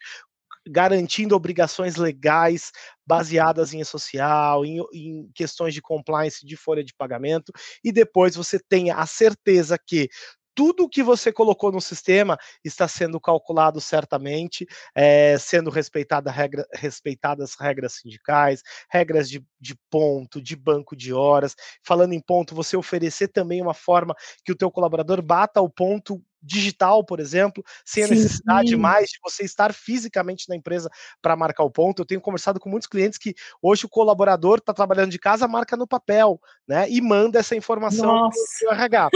garantindo 0.65 1.35
obrigações 1.35 1.97
legais 1.97 2.71
baseadas 3.05 3.73
em 3.73 3.83
social, 3.83 4.63
em, 4.65 4.79
em, 4.93 5.29
questões 5.35 5.73
de 5.73 5.81
compliance 5.81 6.45
de 6.45 6.55
folha 6.55 6.81
de 6.85 6.93
pagamento, 6.93 7.51
e 7.83 7.91
depois 7.91 8.33
você 8.37 8.57
tenha 8.57 8.95
a 8.95 9.05
certeza 9.05 9.77
que 9.77 10.07
tudo 10.55 10.89
que 10.89 11.03
você 11.03 11.31
colocou 11.31 11.71
no 11.71 11.81
sistema 11.81 12.37
está 12.63 12.87
sendo 12.87 13.19
calculado 13.19 13.81
certamente, 13.81 14.65
é, 14.95 15.37
sendo 15.37 15.69
respeitada 15.69 16.31
regra, 16.31 16.65
respeitadas 16.73 17.55
regras 17.59 17.93
sindicais, 17.93 18.61
regras 18.89 19.29
de, 19.29 19.43
de, 19.59 19.75
ponto, 19.89 20.41
de 20.41 20.55
banco 20.55 20.95
de 20.95 21.13
horas. 21.13 21.55
Falando 21.83 22.13
em 22.13 22.21
ponto, 22.21 22.55
você 22.55 22.77
oferecer 22.77 23.27
também 23.29 23.61
uma 23.61 23.73
forma 23.73 24.15
que 24.43 24.51
o 24.51 24.55
teu 24.55 24.71
colaborador 24.71 25.21
bata 25.21 25.61
o 25.61 25.69
ponto 25.69 26.21
digital, 26.45 27.05
por 27.05 27.21
exemplo, 27.21 27.63
sem 27.85 28.03
a 28.03 28.07
Sim. 28.07 28.15
necessidade 28.15 28.75
mais 28.75 29.09
de 29.09 29.19
você 29.23 29.45
estar 29.45 29.73
fisicamente 29.73 30.49
na 30.49 30.55
empresa 30.55 30.89
para 31.21 31.37
marcar 31.37 31.63
o 31.63 31.71
ponto. 31.71 32.01
Eu 32.01 32.05
tenho 32.05 32.19
conversado 32.19 32.59
com 32.59 32.69
muitos 32.69 32.87
clientes 32.87 33.17
que 33.17 33.33
hoje 33.61 33.85
o 33.85 33.89
colaborador 33.89 34.57
está 34.57 34.73
trabalhando 34.73 35.11
de 35.11 35.19
casa, 35.19 35.47
marca 35.47 35.77
no 35.77 35.87
papel, 35.87 36.39
né? 36.67 36.89
E 36.89 36.99
manda 36.99 37.39
essa 37.39 37.55
informação 37.55 38.29
para 38.29 38.69
o 38.69 38.73
RH 38.73 39.09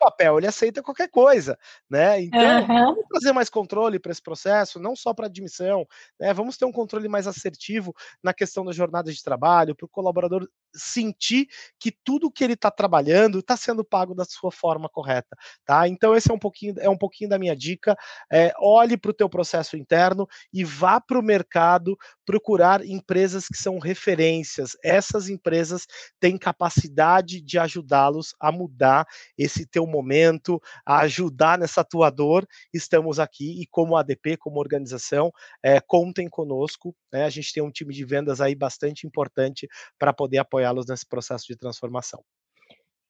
papel, 0.00 0.38
ele 0.38 0.46
aceita 0.46 0.82
qualquer 0.82 1.08
coisa, 1.08 1.58
né? 1.88 2.22
Então, 2.22 2.60
uhum. 2.60 2.66
vamos 2.66 3.04
trazer 3.08 3.32
mais 3.32 3.50
controle 3.50 3.98
para 3.98 4.10
esse 4.10 4.22
processo, 4.22 4.80
não 4.80 4.96
só 4.96 5.12
para 5.14 5.26
admissão, 5.26 5.86
né? 6.18 6.32
Vamos 6.32 6.56
ter 6.56 6.64
um 6.64 6.72
controle 6.72 7.08
mais 7.08 7.26
assertivo 7.26 7.94
na 8.22 8.32
questão 8.32 8.64
da 8.64 8.72
jornada 8.72 9.12
de 9.12 9.22
trabalho, 9.22 9.76
para 9.76 9.84
o 9.84 9.88
colaborador 9.88 10.48
sentir 10.74 11.46
que 11.78 11.92
tudo 12.04 12.30
que 12.30 12.44
ele 12.44 12.54
está 12.54 12.70
trabalhando 12.70 13.38
está 13.38 13.56
sendo 13.56 13.84
pago 13.84 14.14
da 14.14 14.24
sua 14.24 14.50
forma 14.52 14.88
correta, 14.88 15.36
tá? 15.64 15.88
Então 15.88 16.14
esse 16.14 16.30
é 16.30 16.34
um 16.34 16.38
pouquinho 16.38 16.74
é 16.78 16.88
um 16.88 16.96
pouquinho 16.96 17.30
da 17.30 17.38
minha 17.38 17.56
dica. 17.56 17.96
É, 18.32 18.52
olhe 18.58 18.96
para 18.96 19.10
o 19.10 19.14
teu 19.14 19.28
processo 19.28 19.76
interno 19.76 20.26
e 20.52 20.64
vá 20.64 21.00
para 21.00 21.18
o 21.18 21.22
mercado 21.22 21.96
procurar 22.24 22.84
empresas 22.84 23.46
que 23.48 23.56
são 23.56 23.78
referências. 23.78 24.76
Essas 24.84 25.28
empresas 25.28 25.86
têm 26.20 26.38
capacidade 26.38 27.40
de 27.40 27.58
ajudá-los 27.58 28.34
a 28.40 28.52
mudar 28.52 29.06
esse 29.36 29.66
teu 29.66 29.86
momento, 29.86 30.60
a 30.86 31.00
ajudar 31.00 31.58
nessa 31.58 31.82
tua 31.82 32.10
dor. 32.10 32.46
Estamos 32.72 33.18
aqui 33.18 33.60
e 33.60 33.66
como 33.66 33.96
ADP, 33.96 34.36
como 34.36 34.60
organização, 34.60 35.32
é, 35.62 35.80
contem 35.80 36.28
conosco. 36.28 36.94
Né? 37.12 37.24
A 37.24 37.30
gente 37.30 37.52
tem 37.52 37.62
um 37.62 37.70
time 37.70 37.92
de 37.92 38.04
vendas 38.04 38.40
aí 38.40 38.54
bastante 38.54 39.06
importante 39.06 39.68
para 39.98 40.12
poder 40.12 40.38
apoiá-los 40.60 40.86
nesse 40.86 41.06
processo 41.06 41.46
de 41.46 41.56
transformação. 41.56 42.22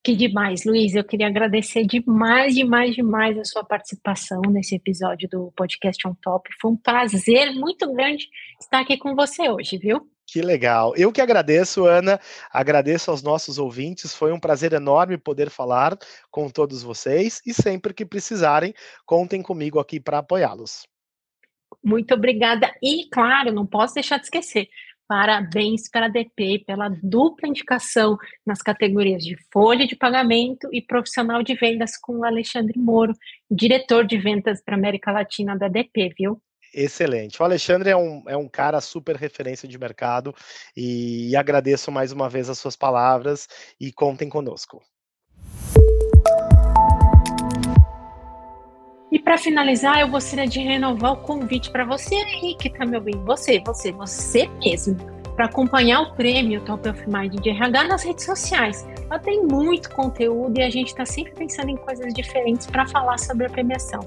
Que 0.02 0.16
demais, 0.16 0.64
Luiz. 0.64 0.94
Eu 0.94 1.04
queria 1.04 1.26
agradecer 1.26 1.84
demais, 1.84 2.54
demais, 2.54 2.94
demais 2.94 3.38
a 3.38 3.44
sua 3.44 3.62
participação 3.62 4.40
nesse 4.48 4.74
episódio 4.74 5.28
do 5.28 5.52
Podcast 5.54 6.08
On 6.08 6.14
Top. 6.22 6.48
Foi 6.58 6.70
um 6.70 6.76
prazer 6.76 7.52
muito 7.52 7.92
grande 7.92 8.26
estar 8.58 8.80
aqui 8.80 8.96
com 8.96 9.14
você 9.14 9.50
hoje, 9.50 9.76
viu? 9.76 10.00
Que 10.26 10.40
legal. 10.40 10.94
Eu 10.96 11.12
que 11.12 11.20
agradeço, 11.20 11.84
Ana. 11.84 12.18
Agradeço 12.50 13.10
aos 13.10 13.22
nossos 13.22 13.58
ouvintes. 13.58 14.14
Foi 14.14 14.32
um 14.32 14.40
prazer 14.40 14.72
enorme 14.72 15.18
poder 15.18 15.50
falar 15.50 15.98
com 16.30 16.48
todos 16.48 16.82
vocês 16.82 17.42
e 17.44 17.52
sempre 17.52 17.92
que 17.92 18.06
precisarem, 18.06 18.72
contem 19.04 19.42
comigo 19.42 19.78
aqui 19.78 20.00
para 20.00 20.18
apoiá-los. 20.18 20.84
Muito 21.82 22.14
obrigada. 22.14 22.72
E, 22.82 23.08
claro, 23.10 23.52
não 23.52 23.66
posso 23.66 23.94
deixar 23.94 24.18
de 24.18 24.24
esquecer. 24.24 24.68
Parabéns 25.10 25.90
para 25.90 26.06
a 26.06 26.08
DP 26.08 26.62
pela 26.64 26.88
dupla 26.88 27.48
indicação 27.48 28.16
nas 28.46 28.62
categorias 28.62 29.24
de 29.24 29.36
folha 29.52 29.84
de 29.84 29.96
pagamento 29.96 30.68
e 30.72 30.80
profissional 30.80 31.42
de 31.42 31.52
vendas 31.56 31.96
com 31.96 32.18
o 32.18 32.24
Alexandre 32.24 32.78
Moro, 32.78 33.12
diretor 33.50 34.06
de 34.06 34.16
vendas 34.16 34.62
para 34.62 34.76
América 34.76 35.10
Latina 35.10 35.58
da 35.58 35.66
DP, 35.66 36.14
viu? 36.16 36.40
Excelente. 36.72 37.42
O 37.42 37.44
Alexandre 37.44 37.90
é 37.90 37.96
um, 37.96 38.22
é 38.28 38.36
um 38.36 38.48
cara 38.48 38.80
super 38.80 39.16
referência 39.16 39.66
de 39.66 39.76
mercado 39.76 40.32
e 40.76 41.34
agradeço 41.34 41.90
mais 41.90 42.12
uma 42.12 42.28
vez 42.28 42.48
as 42.48 42.60
suas 42.60 42.76
palavras 42.76 43.48
e 43.80 43.90
contem 43.92 44.28
conosco. 44.28 44.80
E 49.10 49.18
para 49.18 49.36
finalizar, 49.36 50.00
eu 50.00 50.08
gostaria 50.08 50.46
de 50.46 50.60
renovar 50.60 51.12
o 51.12 51.16
convite 51.16 51.70
para 51.70 51.84
você 51.84 52.14
aí 52.14 52.54
que 52.54 52.68
está 52.68 52.86
me 52.86 52.96
ouvindo, 52.96 53.24
você, 53.24 53.60
você, 53.66 53.90
você 53.90 54.48
mesmo, 54.64 54.96
para 55.34 55.46
acompanhar 55.46 56.02
o 56.02 56.14
prêmio 56.14 56.60
Top 56.60 56.88
of 56.88 57.08
Mind 57.08 57.34
de 57.40 57.50
RH 57.50 57.84
nas 57.84 58.04
redes 58.04 58.24
sociais. 58.24 58.86
Lá 59.10 59.18
tem 59.18 59.44
muito 59.44 59.90
conteúdo 59.90 60.56
e 60.58 60.62
a 60.62 60.70
gente 60.70 60.88
está 60.88 61.04
sempre 61.04 61.32
pensando 61.32 61.70
em 61.70 61.76
coisas 61.76 62.14
diferentes 62.14 62.68
para 62.68 62.86
falar 62.86 63.18
sobre 63.18 63.46
a 63.46 63.50
premiação. 63.50 64.00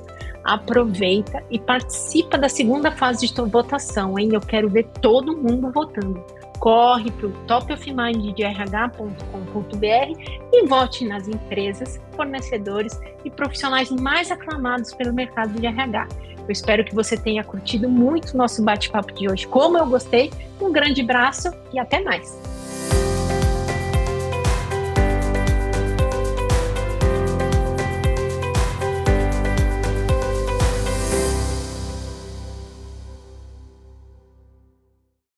Aproveita 0.45 1.43
e 1.51 1.59
participa 1.59 2.37
da 2.37 2.47
segunda 2.47 2.89
fase 2.89 3.27
de 3.27 3.41
votação, 3.41 4.17
hein? 4.17 4.29
Eu 4.31 4.41
quero 4.41 4.69
ver 4.69 4.85
todo 5.01 5.35
mundo 5.35 5.69
votando 5.69 6.23
corre 6.63 7.11
para 7.11 7.27
o 7.27 7.31
topofmind.rh.com.br 7.45 10.39
e 10.53 10.65
vote 10.65 11.05
nas 11.05 11.27
empresas, 11.27 11.99
fornecedores 12.15 12.97
e 13.25 13.29
profissionais 13.29 13.91
mais 13.91 14.31
aclamados 14.31 14.93
pelo 14.93 15.11
mercado 15.11 15.59
de 15.59 15.67
RH. 15.67 16.07
Eu 16.37 16.49
espero 16.49 16.85
que 16.85 16.95
você 16.95 17.17
tenha 17.17 17.43
curtido 17.43 17.89
muito 17.89 18.37
nosso 18.37 18.63
bate-papo 18.63 19.13
de 19.13 19.29
hoje, 19.29 19.45
como 19.45 19.77
eu 19.77 19.85
gostei. 19.85 20.31
Um 20.61 20.71
grande 20.71 21.01
abraço 21.01 21.51
e 21.73 21.79
até 21.79 21.99
mais! 21.99 22.62